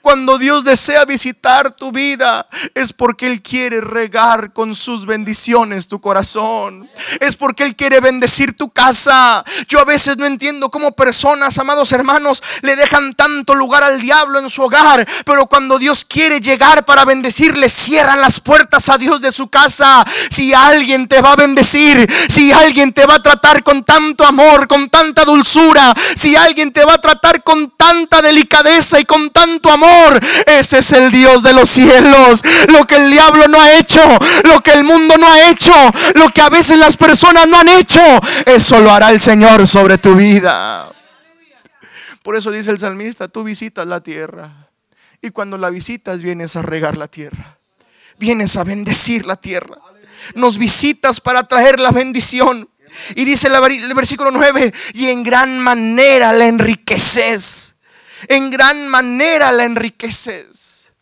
[0.00, 6.00] Cuando Dios desea visitar tu vida es porque Él quiere regar con sus bendiciones tu
[6.00, 6.88] corazón.
[7.20, 9.44] Es porque Él quiere bendecir tu casa.
[9.68, 14.38] Yo a veces no entiendo cómo personas, amados hermanos, le dejan tanto lugar al diablo
[14.38, 15.06] en su hogar.
[15.24, 20.04] Pero cuando Dios quiere llegar para bendecirle, cierran las puertas a Dios de su casa.
[20.30, 24.66] Si alguien te va a bendecir, si alguien te va a tratar con tanto amor,
[24.66, 29.68] con tanta dulzura, si alguien te va a tratar con tanta delicadeza y con tanto
[29.68, 30.20] tu amor.
[30.46, 32.42] Ese es el Dios de los cielos.
[32.72, 34.00] Lo que el diablo no ha hecho,
[34.44, 35.74] lo que el mundo no ha hecho,
[36.14, 38.00] lo que a veces las personas no han hecho,
[38.46, 40.90] eso lo hará el Señor sobre tu vida.
[42.22, 44.68] Por eso dice el salmista, tú visitas la tierra.
[45.20, 47.58] Y cuando la visitas vienes a regar la tierra.
[48.18, 49.76] Vienes a bendecir la tierra.
[50.34, 52.68] Nos visitas para traer la bendición.
[53.14, 57.77] Y dice el versículo 9, y en gran manera la enriqueces
[58.26, 60.92] en gran manera la enriqueces.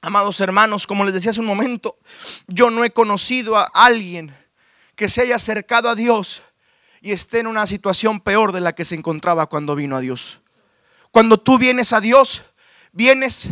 [0.00, 1.96] Amados hermanos, como les decía hace un momento,
[2.48, 4.36] yo no he conocido a alguien
[4.96, 6.42] que se haya acercado a Dios
[7.00, 10.40] y esté en una situación peor de la que se encontraba cuando vino a Dios.
[11.12, 12.42] Cuando tú vienes a Dios,
[12.90, 13.50] vienes,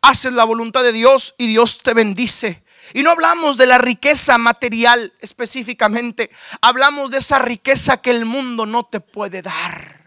[0.00, 2.62] haces la voluntad de Dios y Dios te bendice.
[2.94, 6.30] Y no hablamos de la riqueza material específicamente,
[6.62, 9.99] hablamos de esa riqueza que el mundo no te puede dar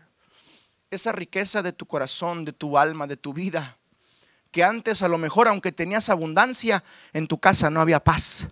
[0.95, 3.77] esa riqueza de tu corazón, de tu alma, de tu vida,
[4.51, 8.47] que antes a lo mejor, aunque tenías abundancia, en tu casa no había paz.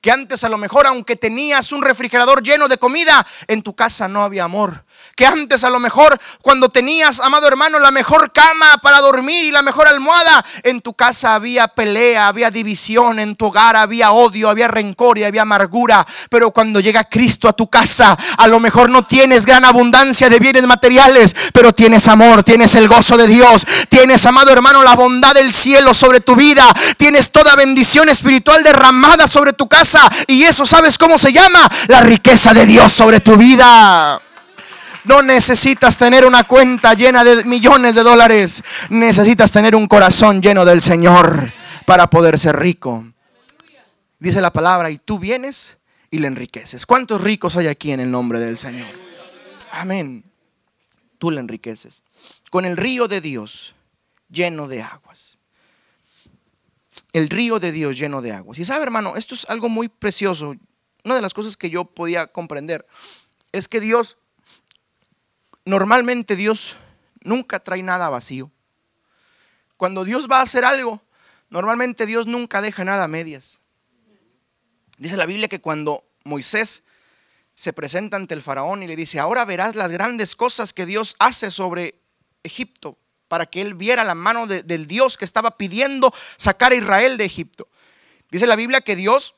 [0.00, 4.08] Que antes a lo mejor, aunque tenías un refrigerador lleno de comida, en tu casa
[4.08, 4.84] no había amor.
[5.14, 9.50] Que antes a lo mejor cuando tenías, amado hermano, la mejor cama para dormir y
[9.50, 14.48] la mejor almohada, en tu casa había pelea, había división, en tu hogar había odio,
[14.48, 16.06] había rencor y había amargura.
[16.30, 20.38] Pero cuando llega Cristo a tu casa, a lo mejor no tienes gran abundancia de
[20.38, 25.34] bienes materiales, pero tienes amor, tienes el gozo de Dios, tienes, amado hermano, la bondad
[25.34, 30.64] del cielo sobre tu vida, tienes toda bendición espiritual derramada sobre tu casa y eso,
[30.64, 31.68] ¿sabes cómo se llama?
[31.88, 34.20] La riqueza de Dios sobre tu vida.
[35.06, 38.62] No necesitas tener una cuenta llena de millones de dólares.
[38.90, 41.52] Necesitas tener un corazón lleno del Señor
[41.86, 43.04] para poder ser rico.
[44.18, 45.78] Dice la palabra, y tú vienes
[46.10, 46.86] y le enriqueces.
[46.86, 48.88] ¿Cuántos ricos hay aquí en el nombre del Señor?
[49.70, 50.24] Amén.
[51.18, 52.00] Tú le enriqueces.
[52.50, 53.76] Con el río de Dios
[54.28, 55.38] lleno de aguas.
[57.12, 58.58] El río de Dios lleno de aguas.
[58.58, 60.56] Y sabe, hermano, esto es algo muy precioso.
[61.04, 62.84] Una de las cosas que yo podía comprender
[63.52, 64.16] es que Dios
[65.66, 66.76] normalmente Dios
[67.22, 68.50] nunca trae nada vacío.
[69.76, 71.02] Cuando Dios va a hacer algo,
[71.50, 73.60] normalmente Dios nunca deja nada a medias.
[74.96, 76.84] Dice la Biblia que cuando Moisés
[77.54, 81.16] se presenta ante el faraón y le dice, ahora verás las grandes cosas que Dios
[81.18, 81.98] hace sobre
[82.42, 82.96] Egipto,
[83.28, 87.24] para que él viera la mano del Dios que estaba pidiendo sacar a Israel de
[87.24, 87.68] Egipto.
[88.30, 89.34] Dice la Biblia que Dios,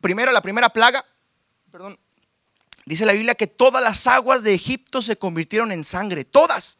[0.00, 1.04] primero la primera plaga,
[1.70, 1.98] perdón,
[2.88, 6.78] Dice la Biblia que todas las aguas de Egipto se convirtieron en sangre, todas.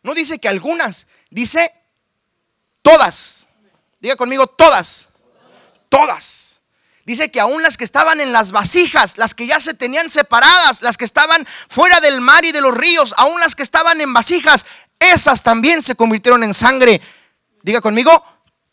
[0.00, 1.72] No dice que algunas, dice
[2.82, 3.48] todas.
[3.98, 5.08] Diga conmigo, todas.
[5.88, 6.60] Todas.
[7.04, 10.82] Dice que aún las que estaban en las vasijas, las que ya se tenían separadas,
[10.82, 14.12] las que estaban fuera del mar y de los ríos, aún las que estaban en
[14.12, 14.64] vasijas,
[15.00, 17.00] esas también se convirtieron en sangre.
[17.64, 18.24] Diga conmigo,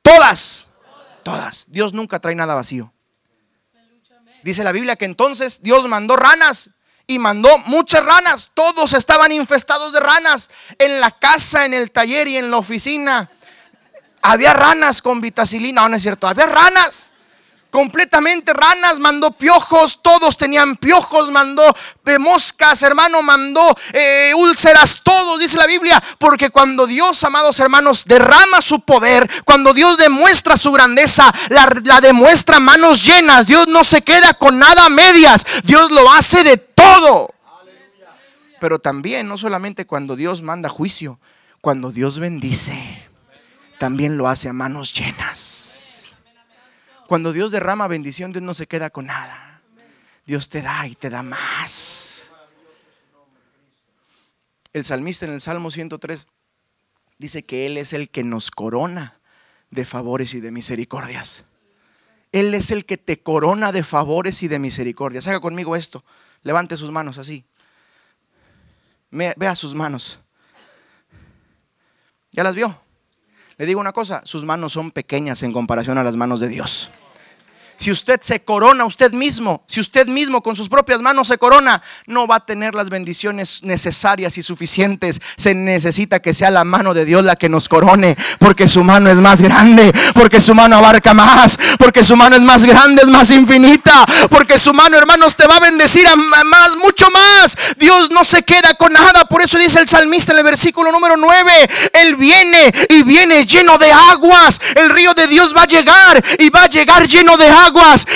[0.03, 0.67] todas.
[1.23, 1.71] Todas.
[1.71, 2.93] Dios nunca trae nada vacío.
[4.43, 6.71] Dice la Biblia que entonces Dios mandó ranas
[7.07, 8.51] y mandó muchas ranas.
[8.53, 10.49] Todos estaban infestados de ranas.
[10.77, 13.29] En la casa, en el taller y en la oficina.
[14.21, 15.87] Había ranas con vitacilina.
[15.87, 16.27] No, es cierto.
[16.27, 17.13] Había ranas
[17.77, 21.61] completamente ranas, mandó piojos, todos tenían piojos, mandó
[22.17, 23.61] moscas, hermano, mandó
[23.93, 29.75] eh, úlceras, todos, dice la Biblia, porque cuando Dios, amados hermanos, derrama su poder, cuando
[29.75, 34.85] Dios demuestra su grandeza, la, la demuestra manos llenas, Dios no se queda con nada
[34.85, 37.29] a medias, Dios lo hace de todo.
[38.59, 41.19] Pero también, no solamente cuando Dios manda juicio,
[41.61, 43.07] cuando Dios bendice,
[43.77, 45.76] también lo hace a manos llenas.
[47.07, 49.61] Cuando Dios derrama bendición, Dios no se queda con nada.
[50.25, 52.31] Dios te da y te da más.
[54.73, 56.27] El salmista en el Salmo 103
[57.17, 59.19] dice que Él es el que nos corona
[59.71, 61.45] de favores y de misericordias.
[62.33, 65.27] Él es el que te corona de favores y de misericordias.
[65.27, 66.03] Haga conmigo esto.
[66.43, 67.45] Levante sus manos así.
[69.09, 70.19] Vea sus manos.
[72.31, 72.86] ¿Ya las vio?
[73.57, 76.91] Le digo una cosa, sus manos son pequeñas en comparación a las manos de Dios.
[77.77, 81.79] Si usted se corona usted mismo, si usted mismo con sus propias manos se corona,
[82.07, 85.21] no va a tener las bendiciones necesarias y suficientes.
[85.37, 89.11] Se necesita que sea la mano de Dios la que nos corone, porque su mano
[89.11, 93.09] es más grande, porque su mano abarca más, porque su mano es más grande, es
[93.09, 97.55] más infinita, porque su mano, hermanos, te va a bendecir a más, mucho más.
[97.77, 101.15] Dios no se queda con nada, por eso dice el salmista en el versículo número
[101.15, 104.59] 9, Él viene y viene lleno de aguas.
[104.73, 107.66] El río de Dios va a llegar y va a llegar lleno de aguas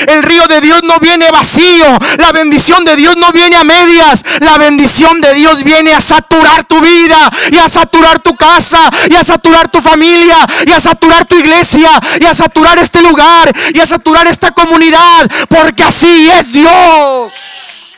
[0.07, 1.85] El río de Dios no viene vacío.
[2.17, 4.23] La bendición de Dios no viene a medias.
[4.39, 9.15] La bendición de Dios viene a saturar tu vida y a saturar tu casa y
[9.15, 13.79] a saturar tu familia y a saturar tu iglesia y a saturar este lugar y
[13.79, 15.29] a saturar esta comunidad.
[15.49, 17.97] Porque así es Dios.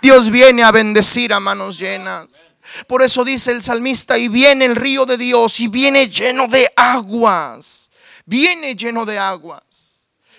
[0.00, 2.52] Dios viene a bendecir a manos llenas.
[2.86, 6.70] Por eso dice el salmista, y viene el río de Dios y viene lleno de
[6.76, 7.90] aguas.
[8.24, 9.60] Viene lleno de aguas.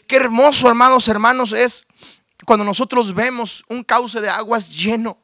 [0.08, 1.88] Qué hermoso, hermanos, hermanos, es
[2.46, 5.18] cuando nosotros vemos un cauce de aguas lleno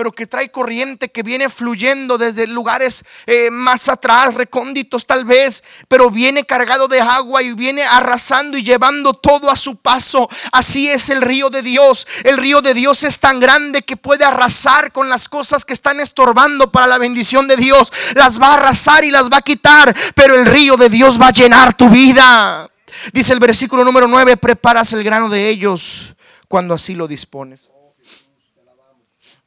[0.00, 5.62] pero que trae corriente que viene fluyendo desde lugares eh, más atrás, recónditos tal vez,
[5.88, 10.26] pero viene cargado de agua y viene arrasando y llevando todo a su paso.
[10.52, 12.06] Así es el río de Dios.
[12.24, 16.00] El río de Dios es tan grande que puede arrasar con las cosas que están
[16.00, 17.92] estorbando para la bendición de Dios.
[18.14, 21.26] Las va a arrasar y las va a quitar, pero el río de Dios va
[21.26, 22.70] a llenar tu vida.
[23.12, 26.14] Dice el versículo número 9, preparas el grano de ellos
[26.48, 27.66] cuando así lo dispones.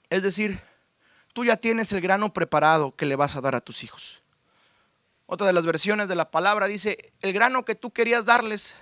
[0.09, 0.59] Es decir,
[1.33, 4.21] tú ya tienes el grano preparado que le vas a dar a tus hijos.
[5.25, 8.75] Otra de las versiones de la palabra dice, el grano que tú querías darles,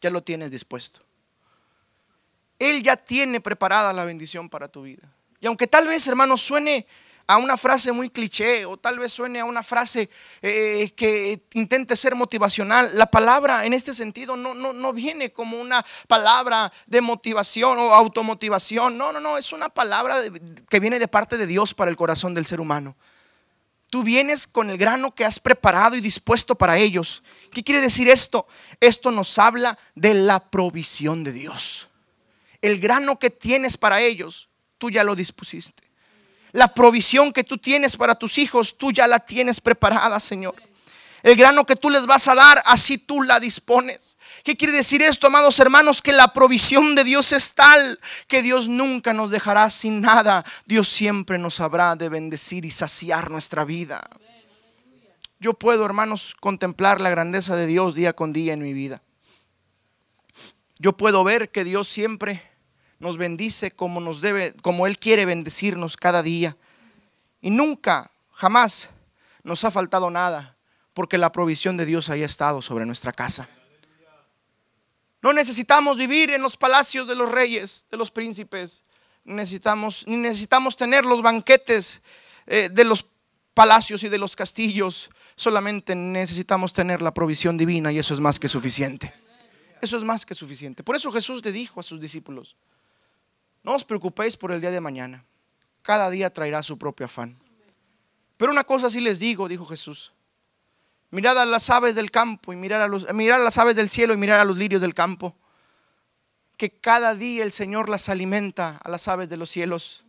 [0.00, 1.00] ya lo tienes dispuesto.
[2.58, 5.02] Él ya tiene preparada la bendición para tu vida.
[5.40, 6.86] Y aunque tal vez, hermano, suene
[7.26, 10.08] a una frase muy cliché o tal vez suene a una frase
[10.42, 12.90] eh, que intente ser motivacional.
[12.94, 17.92] La palabra en este sentido no, no, no viene como una palabra de motivación o
[17.92, 18.96] automotivación.
[18.96, 20.16] No, no, no, es una palabra
[20.68, 22.96] que viene de parte de Dios para el corazón del ser humano.
[23.90, 27.22] Tú vienes con el grano que has preparado y dispuesto para ellos.
[27.52, 28.46] ¿Qué quiere decir esto?
[28.80, 31.88] Esto nos habla de la provisión de Dios.
[32.62, 34.48] El grano que tienes para ellos,
[34.78, 35.85] tú ya lo dispusiste.
[36.56, 40.54] La provisión que tú tienes para tus hijos, tú ya la tienes preparada, Señor.
[41.22, 44.16] El grano que tú les vas a dar, así tú la dispones.
[44.42, 46.00] ¿Qué quiere decir esto, amados hermanos?
[46.00, 50.46] Que la provisión de Dios es tal que Dios nunca nos dejará sin nada.
[50.64, 54.02] Dios siempre nos habrá de bendecir y saciar nuestra vida.
[55.38, 59.02] Yo puedo, hermanos, contemplar la grandeza de Dios día con día en mi vida.
[60.78, 62.42] Yo puedo ver que Dios siempre
[62.98, 66.56] nos bendice como nos debe, como Él quiere bendecirnos cada día.
[67.40, 68.90] Y nunca, jamás
[69.42, 70.56] nos ha faltado nada,
[70.94, 73.48] porque la provisión de Dios haya estado sobre nuestra casa.
[75.22, 78.84] No necesitamos vivir en los palacios de los reyes, de los príncipes.
[79.24, 82.02] Necesitamos, ni necesitamos tener los banquetes
[82.46, 83.06] eh, de los
[83.54, 85.10] palacios y de los castillos.
[85.34, 89.12] Solamente necesitamos tener la provisión divina y eso es más que suficiente.
[89.82, 90.82] Eso es más que suficiente.
[90.82, 92.56] Por eso Jesús le dijo a sus discípulos,
[93.66, 95.24] no os preocupéis por el día de mañana.
[95.82, 97.36] Cada día traerá su propio afán.
[98.36, 100.12] Pero una cosa sí les digo, dijo Jesús.
[101.10, 103.88] Mirad a las aves del campo y mirad a, los, mirad a las aves del
[103.88, 105.34] cielo y mirad a los lirios del campo.
[106.56, 110.04] Que cada día el Señor las alimenta a las aves de los cielos.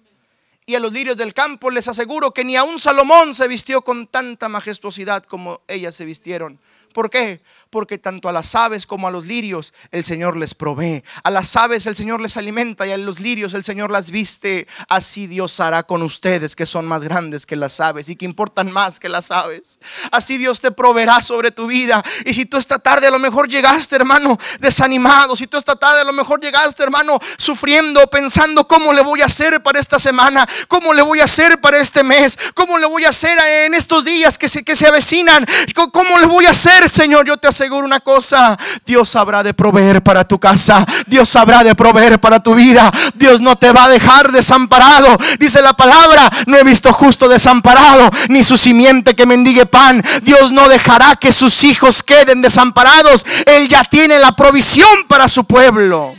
[0.67, 3.81] Y a los lirios del campo les aseguro que ni a un Salomón se vistió
[3.81, 6.59] con tanta majestuosidad como ellas se vistieron.
[6.97, 7.41] ¿Por qué?
[7.69, 11.03] Porque tanto a las aves como a los lirios el Señor les provee.
[11.23, 14.67] A las aves el Señor les alimenta y a los lirios el Señor las viste.
[14.89, 18.71] Así Dios hará con ustedes que son más grandes que las aves y que importan
[18.71, 19.77] más que las aves.
[20.09, 22.03] Así Dios te proveerá sobre tu vida.
[22.25, 26.01] Y si tú esta tarde a lo mejor llegaste, hermano, desanimado, si tú esta tarde
[26.01, 30.49] a lo mejor llegaste, hermano, sufriendo, pensando cómo le voy a hacer para esta semana,
[30.67, 34.03] cómo le voy a hacer para este mes, cómo le voy a hacer en estos
[34.03, 35.45] días que se, que se avecinan,
[35.93, 40.01] cómo le voy a hacer Señor, yo te aseguro una cosa, Dios habrá de proveer
[40.01, 43.89] para tu casa, Dios habrá de proveer para tu vida, Dios no te va a
[43.89, 45.17] dejar desamparado.
[45.39, 50.03] Dice la palabra, no he visto justo desamparado, ni su simiente que mendigue pan.
[50.23, 53.25] Dios no dejará que sus hijos queden desamparados.
[53.45, 56.15] Él ya tiene la provisión para su pueblo.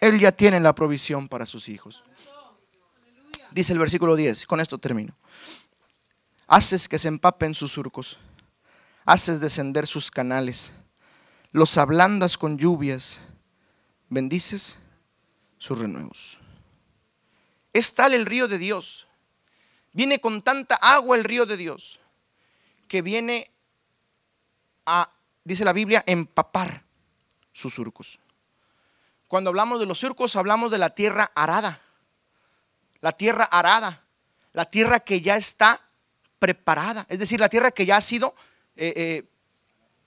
[0.00, 2.04] Él ya tiene la provisión para sus hijos.
[3.50, 5.14] Dice el versículo 10, con esto termino.
[6.46, 8.18] Haces que se empapen sus surcos
[9.08, 10.70] haces descender sus canales,
[11.50, 13.20] los ablandas con lluvias,
[14.10, 14.80] bendices
[15.56, 16.38] sus renuevos.
[17.72, 19.08] Es tal el río de Dios,
[19.94, 22.00] viene con tanta agua el río de Dios,
[22.86, 23.50] que viene
[24.84, 25.10] a,
[25.42, 26.84] dice la Biblia, empapar
[27.54, 28.18] sus surcos.
[29.26, 31.80] Cuando hablamos de los surcos, hablamos de la tierra arada,
[33.00, 34.04] la tierra arada,
[34.52, 35.80] la tierra que ya está
[36.38, 38.34] preparada, es decir, la tierra que ya ha sido
[38.78, 39.28] eh, eh,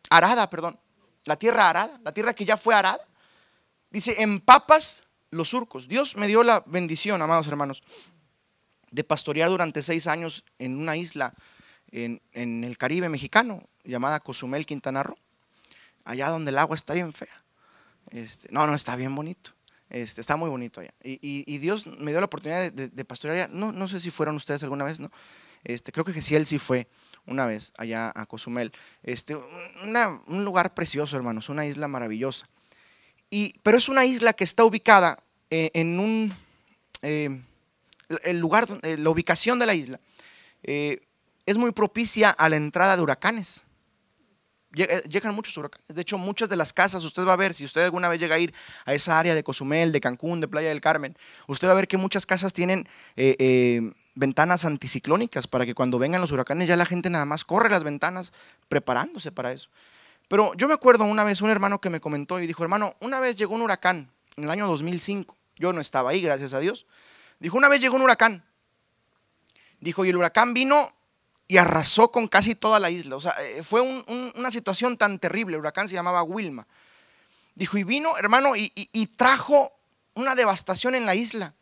[0.10, 0.80] arada, perdón,
[1.26, 3.06] la tierra arada, la tierra que ya fue arada.
[3.90, 5.90] Dice, empapas los surcos.
[5.90, 7.84] Dios me dio la bendición, amados hermanos,
[8.90, 11.34] de pastorear durante seis años en una isla
[11.92, 15.18] en, el Caribe mexicano llamada Cozumel, Quintana Roo,
[16.06, 17.44] allá donde el agua está bien fea.
[18.12, 19.52] Este, no, no, está bien bonito.
[19.90, 20.94] Este, está muy bonito allá.
[21.04, 23.54] Y, Dios me dio la oportunidad de, pastorear allá.
[23.54, 25.12] No, no sé si fueron ustedes alguna vez, ¿no?
[25.66, 26.88] Este, creo que él sí fue
[27.26, 28.72] una vez allá a Cozumel.
[29.04, 32.48] Este, un lugar precioso, hermanos, una isla maravillosa.
[33.30, 36.34] Y, pero es una isla que está ubicada eh, en un...
[37.02, 37.42] Eh,
[38.24, 40.00] el lugar, eh, la ubicación de la isla
[40.64, 43.64] es muy propicia a la entrada de huracanes.
[44.74, 45.88] Llegan muchos huracanes.
[45.88, 48.36] De hecho, muchas de las casas, usted va a ver, si usted alguna vez llega
[48.36, 48.54] a ir
[48.86, 51.18] a esa área de Cozumel, de Cancún, de Playa del Carmen,
[51.48, 52.88] usted va a ver que muchas casas tienen
[54.16, 57.84] ventanas anticiclónicas para que cuando vengan los huracanes ya la gente nada más corre las
[57.84, 58.34] ventanas
[58.68, 59.70] preparándose para eso.
[60.28, 63.20] Pero yo me acuerdo una vez un hermano que me comentó y dijo, hermano, una
[63.20, 65.36] vez llegó un huracán en el año 2005.
[65.58, 66.86] Yo no estaba ahí, gracias a Dios.
[67.40, 68.46] Dijo, una vez llegó un huracán.
[69.82, 70.94] Dijo, y el huracán vino
[71.52, 73.18] y arrasó con casi toda la isla.
[73.18, 75.56] O sea, eh, fue una situación tan terrible.
[75.56, 76.66] El huracán se llamaba Wilma.
[77.56, 79.74] Dijo, y vino, hermano, y trajo
[80.14, 81.54] una devastación en la isla.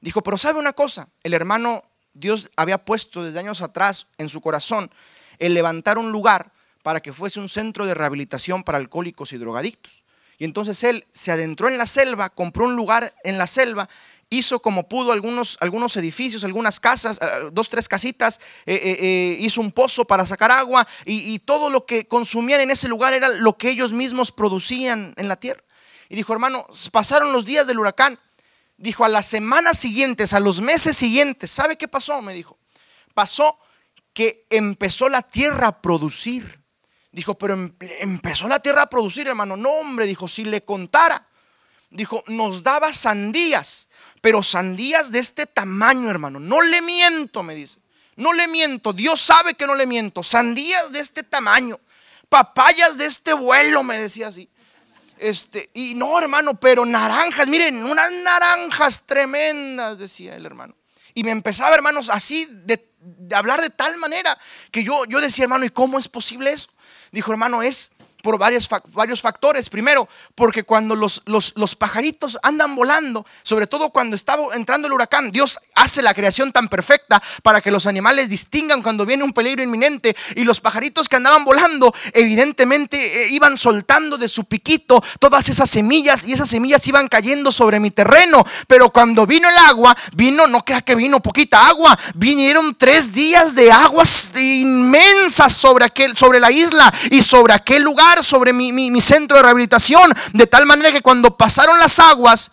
[0.00, 1.84] Dijo, pero sabe una cosa, el hermano
[2.14, 4.90] Dios había puesto desde años atrás en su corazón
[5.38, 6.50] el levantar un lugar
[6.82, 10.04] para que fuese un centro de rehabilitación para alcohólicos y drogadictos.
[10.38, 13.90] Y entonces él se adentró en la selva, compró un lugar en la selva
[14.38, 19.60] hizo como pudo algunos, algunos edificios, algunas casas, eh, dos, tres casitas, eh, eh, hizo
[19.60, 23.58] un pozo para sacar agua y, todo lo que consumían en ese lugar era lo
[23.58, 25.62] que ellos mismos producían en la tierra.
[26.08, 28.18] Y dijo, hermano, pasaron los días del huracán.
[28.76, 32.22] Dijo, a las semanas siguientes, a los meses siguientes, ¿sabe qué pasó?
[32.22, 32.58] Me dijo,
[33.14, 33.58] pasó
[34.12, 36.60] que empezó la tierra a producir.
[37.12, 39.56] Dijo, pero em, empezó la tierra a producir, hermano.
[39.56, 41.28] No, hombre, dijo, si le contara.
[41.90, 43.88] Dijo, nos daba sandías
[44.24, 46.40] pero sandías de este tamaño, hermano.
[46.40, 47.80] No le miento, me dice.
[48.16, 48.94] No le miento.
[48.94, 50.22] Dios sabe que no le miento.
[50.22, 51.78] Sandías de este tamaño.
[52.30, 54.48] Papayas de este vuelo, me decía así.
[55.18, 60.74] Este, y no, hermano, pero naranjas, miren, unas naranjas tremendas, decía el hermano.
[61.12, 62.82] Y me empezaba, hermanos, así de,
[63.34, 64.38] hablar de tal manera
[64.70, 66.70] que yo, yo decía, hermano, ¿y cómo es posible eso?
[67.12, 67.92] Dijo, hermano, es
[68.24, 69.68] por varios, varios factores.
[69.68, 75.30] Primero, porque cuando los, los, pajaritos andan volando, sobre todo cuando estaba entrando el huracán,
[75.30, 79.62] Dios hace la creación tan perfecta para que los animales distingan cuando viene un peligro
[79.62, 80.16] inminente.
[80.36, 85.68] Y los pajaritos que andaban volando, evidentemente eh, iban soltando de su piquito todas esas
[85.68, 88.42] semillas y esas semillas iban cayendo sobre mi terreno.
[88.66, 93.54] Pero cuando vino el agua, vino, no crea que vino poquita agua, vinieron tres días
[93.54, 99.36] de aguas inmensas sobre, aquel, sobre la isla y sobre aquel lugar sobre mi, centro
[99.36, 102.52] de rehabilitación, de tal manera que cuando pasaron las aguas,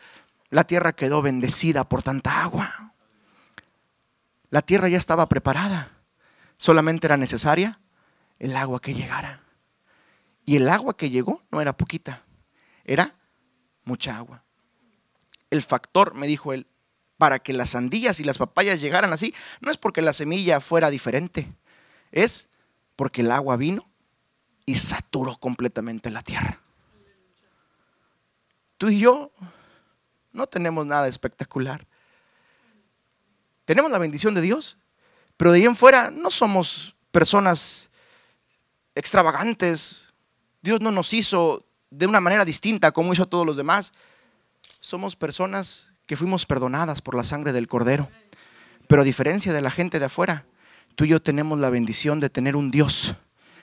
[0.49, 2.93] la tierra quedó bendecida por tanta agua.
[4.49, 5.91] La tierra ya estaba preparada,
[6.57, 7.79] solamente era necesaria
[8.39, 9.41] el agua que llegara.
[10.45, 12.23] Y el agua que llegó no era poquita,
[12.83, 13.13] era
[13.83, 14.43] mucha agua.
[15.49, 16.67] El factor, me dijo él,
[17.17, 20.89] para que las sandías y las papayas llegaran así, no es porque la semilla fuera
[20.89, 21.47] diferente,
[22.11, 22.49] es
[22.95, 23.90] porque el agua vino
[24.71, 26.61] y saturó completamente la tierra.
[28.77, 29.33] Tú y yo
[30.31, 31.85] no tenemos nada espectacular.
[33.65, 34.77] Tenemos la bendición de Dios,
[35.35, 37.89] pero de ahí en fuera no somos personas
[38.95, 40.13] extravagantes.
[40.61, 43.91] Dios no nos hizo de una manera distinta como hizo a todos los demás.
[44.79, 48.09] Somos personas que fuimos perdonadas por la sangre del Cordero.
[48.87, 50.45] Pero a diferencia de la gente de afuera,
[50.95, 53.17] tú y yo tenemos la bendición de tener un Dios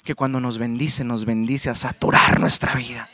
[0.09, 3.11] que cuando nos bendice, nos bendice a saturar nuestra vida.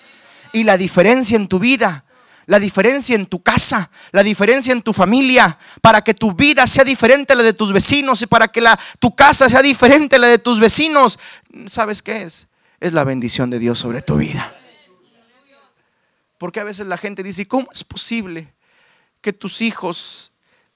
[0.52, 2.04] Y la diferencia en tu vida,
[2.46, 6.84] la diferencia en tu casa, la diferencia en tu familia, para que tu vida sea
[6.84, 10.18] diferente a la de tus vecinos y para que la, tu casa sea diferente a
[10.20, 11.18] la de tus vecinos,
[11.66, 12.46] ¿sabes qué es?
[12.78, 14.56] Es la bendición de Dios sobre tu vida.
[16.38, 18.54] Porque a veces la gente dice, ¿cómo es posible
[19.20, 20.30] que tus hijos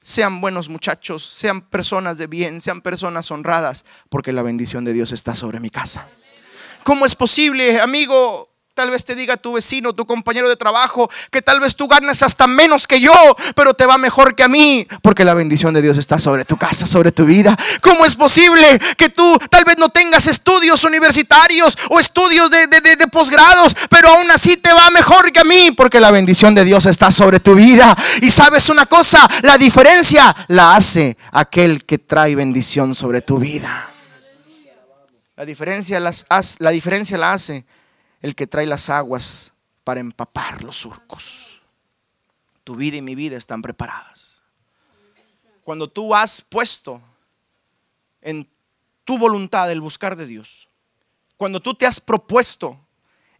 [0.09, 5.13] sean buenos muchachos, sean personas de bien, sean personas honradas, porque la bendición de Dios
[5.13, 6.09] está sobre mi casa.
[6.83, 8.49] ¿Cómo es posible, amigo,
[8.79, 12.23] Tal vez te diga tu vecino, tu compañero de trabajo, que tal vez tú ganas
[12.23, 13.13] hasta menos que yo,
[13.57, 16.57] pero te va mejor que a mí, porque la bendición de Dios está sobre tu
[16.57, 17.59] casa, sobre tu vida.
[17.81, 23.09] ¿Cómo es posible que tú tal vez no tengas estudios universitarios o estudios de, de
[23.09, 26.87] posgrados, pero aún así te va mejor que a mí, porque la bendición de Dios
[26.87, 27.97] está sobre tu vida?
[28.23, 33.91] Y sabes una cosa, la diferencia la hace aquel que trae bendición sobre tu vida.
[35.35, 36.27] La diferencia, las,
[36.61, 37.65] la diferencia la hace
[38.21, 39.53] el que trae las aguas
[39.85, 41.63] para empapar los surcos.
[42.65, 44.43] Tu vida y mi vida están preparadas.
[45.63, 47.01] Cuando tú has puesto
[48.21, 48.49] en
[49.05, 50.69] tu voluntad el buscar de Dios,
[51.37, 52.79] cuando tú te has propuesto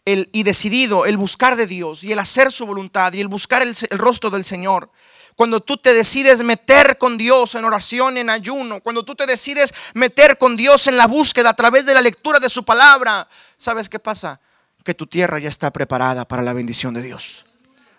[0.05, 3.63] el, y decidido el buscar de Dios y el hacer su voluntad y el buscar
[3.63, 4.91] el, el rostro del Señor,
[5.35, 9.73] cuando tú te decides meter con Dios en oración, en ayuno, cuando tú te decides
[9.95, 13.89] meter con Dios en la búsqueda a través de la lectura de su palabra, ¿sabes
[13.89, 14.41] qué pasa?
[14.85, 17.47] Que tu tierra ya está preparada para la bendición de Dios.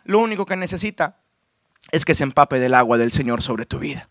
[0.04, 1.20] Lo único que necesita
[1.92, 4.10] es que se empape del agua del Señor sobre tu vida.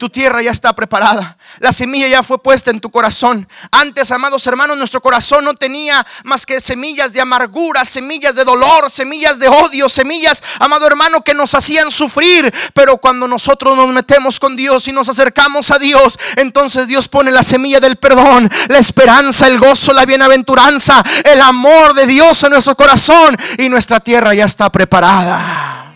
[0.00, 1.36] Tu tierra ya está preparada.
[1.58, 3.46] La semilla ya fue puesta en tu corazón.
[3.70, 8.90] Antes, amados hermanos, nuestro corazón no tenía más que semillas de amargura, semillas de dolor,
[8.90, 12.50] semillas de odio, semillas, amado hermano, que nos hacían sufrir.
[12.72, 17.30] Pero cuando nosotros nos metemos con Dios y nos acercamos a Dios, entonces Dios pone
[17.30, 22.52] la semilla del perdón, la esperanza, el gozo, la bienaventuranza, el amor de Dios en
[22.52, 25.89] nuestro corazón y nuestra tierra ya está preparada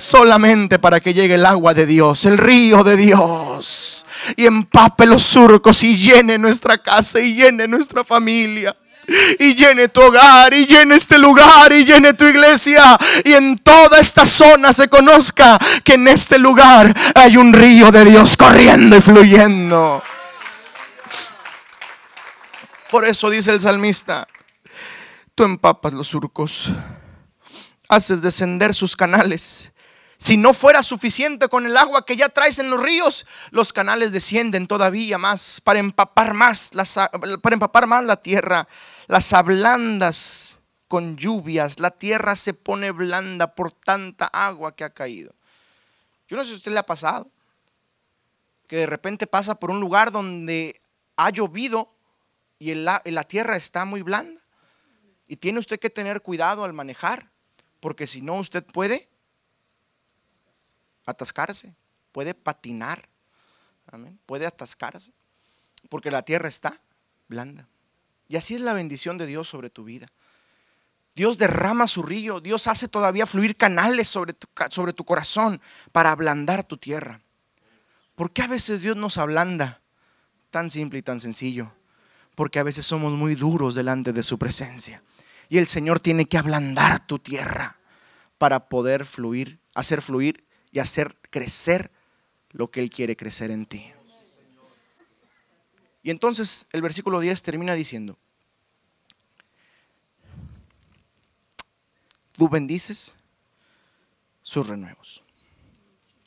[0.00, 5.22] solamente para que llegue el agua de Dios, el río de Dios, y empape los
[5.22, 8.74] surcos y llene nuestra casa y llene nuestra familia.
[9.40, 12.96] Y llene tu hogar, y llene este lugar, y llene tu iglesia.
[13.24, 18.04] Y en toda esta zona se conozca que en este lugar hay un río de
[18.04, 20.00] Dios corriendo y fluyendo.
[22.88, 24.28] Por eso dice el salmista,
[25.34, 26.68] tú empapas los surcos,
[27.88, 29.72] haces descender sus canales
[30.20, 34.12] Si no fuera suficiente con el agua que ya traes en los ríos, los canales
[34.12, 36.72] descienden todavía más para empapar más,
[37.42, 38.68] para empapar más la tierra.
[39.06, 45.34] Las ablandas con lluvias, la tierra se pone blanda por tanta agua que ha caído.
[46.28, 47.30] Yo no sé si a usted le ha pasado
[48.68, 50.78] que de repente pasa por un lugar donde
[51.16, 51.94] ha llovido
[52.58, 54.38] y la, la tierra está muy blanda.
[55.26, 57.30] Y tiene usted que tener cuidado al manejar,
[57.80, 59.09] porque si no usted puede
[61.10, 61.74] atascarse,
[62.12, 63.08] puede patinar,
[64.26, 65.12] puede atascarse,
[65.88, 66.80] porque la tierra está
[67.28, 67.68] blanda.
[68.28, 70.08] Y así es la bendición de Dios sobre tu vida.
[71.14, 75.60] Dios derrama su río, Dios hace todavía fluir canales sobre tu, sobre tu corazón
[75.92, 77.20] para ablandar tu tierra.
[78.14, 79.80] ¿Por qué a veces Dios nos ablanda?
[80.50, 81.72] Tan simple y tan sencillo.
[82.36, 85.02] Porque a veces somos muy duros delante de su presencia.
[85.48, 87.78] Y el Señor tiene que ablandar tu tierra
[88.38, 91.90] para poder fluir, hacer fluir y hacer crecer
[92.50, 93.92] lo que Él quiere crecer en ti.
[96.02, 98.18] Y entonces el versículo 10 termina diciendo,
[102.32, 103.14] tú bendices
[104.42, 105.22] sus renuevos.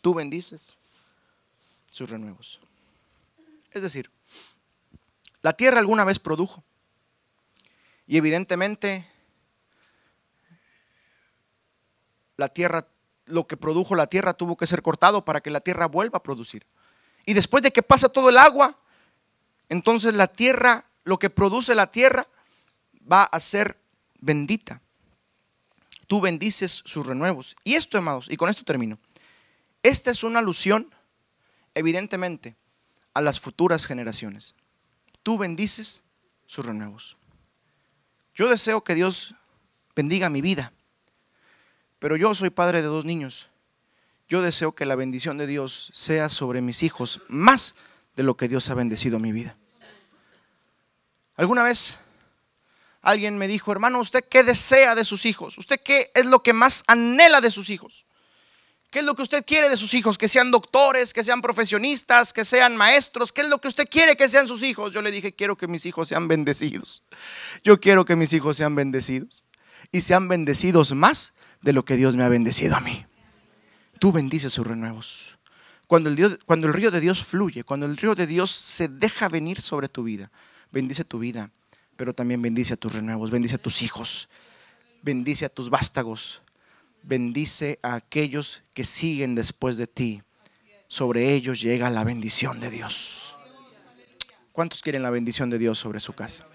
[0.01, 0.75] Tú bendices
[1.89, 2.59] sus renuevos.
[3.71, 4.11] Es decir,
[5.41, 6.63] la tierra alguna vez produjo.
[8.05, 9.07] Y evidentemente
[12.37, 12.87] la tierra
[13.25, 16.23] lo que produjo la tierra tuvo que ser cortado para que la tierra vuelva a
[16.23, 16.65] producir.
[17.25, 18.77] Y después de que pasa todo el agua,
[19.69, 22.27] entonces la tierra, lo que produce la tierra,
[23.09, 23.77] va a ser
[24.19, 24.81] bendita.
[26.07, 27.55] Tú bendices sus renuevos.
[27.63, 28.99] Y esto, amados, y con esto termino.
[29.83, 30.93] Esta es una alusión,
[31.73, 32.55] evidentemente,
[33.13, 34.55] a las futuras generaciones.
[35.23, 36.03] Tú bendices
[36.45, 37.17] sus renuevos.
[38.35, 39.35] Yo deseo que Dios
[39.95, 40.73] bendiga mi vida
[42.03, 43.47] pero yo soy padre de dos niños.
[44.27, 47.77] Yo deseo que la bendición de Dios sea sobre mis hijos más
[48.17, 49.55] de lo que Dios ha bendecido mi vida.
[51.37, 51.95] ¿Alguna vez
[53.01, 55.57] alguien me dijo, hermano, ¿usted qué desea de sus hijos?
[55.57, 58.03] ¿Usted qué es lo que más anhela de sus hijos?
[58.91, 60.17] ¿Qué es lo que usted quiere de sus hijos?
[60.17, 63.31] Que sean doctores, que sean profesionistas, que sean maestros.
[63.31, 64.93] ¿Qué es lo que usted quiere que sean sus hijos?
[64.93, 67.03] Yo le dije, quiero que mis hijos sean bendecidos.
[67.63, 69.45] Yo quiero que mis hijos sean bendecidos.
[69.93, 73.05] Y sean bendecidos más de lo que Dios me ha bendecido a mí.
[73.99, 75.39] Tú bendices sus renuevos.
[75.87, 79.29] Cuando el, cuando el río de Dios fluye, cuando el río de Dios se deja
[79.29, 80.29] venir sobre tu vida,
[80.71, 81.49] bendice tu vida,
[81.95, 84.29] pero también bendice a tus renuevos, bendice a tus hijos,
[85.01, 86.41] bendice a tus vástagos,
[87.01, 90.21] bendice a aquellos que siguen después de ti.
[90.87, 93.35] Sobre ellos llega la bendición de Dios.
[94.51, 96.45] ¿Cuántos quieren la bendición de Dios sobre su casa?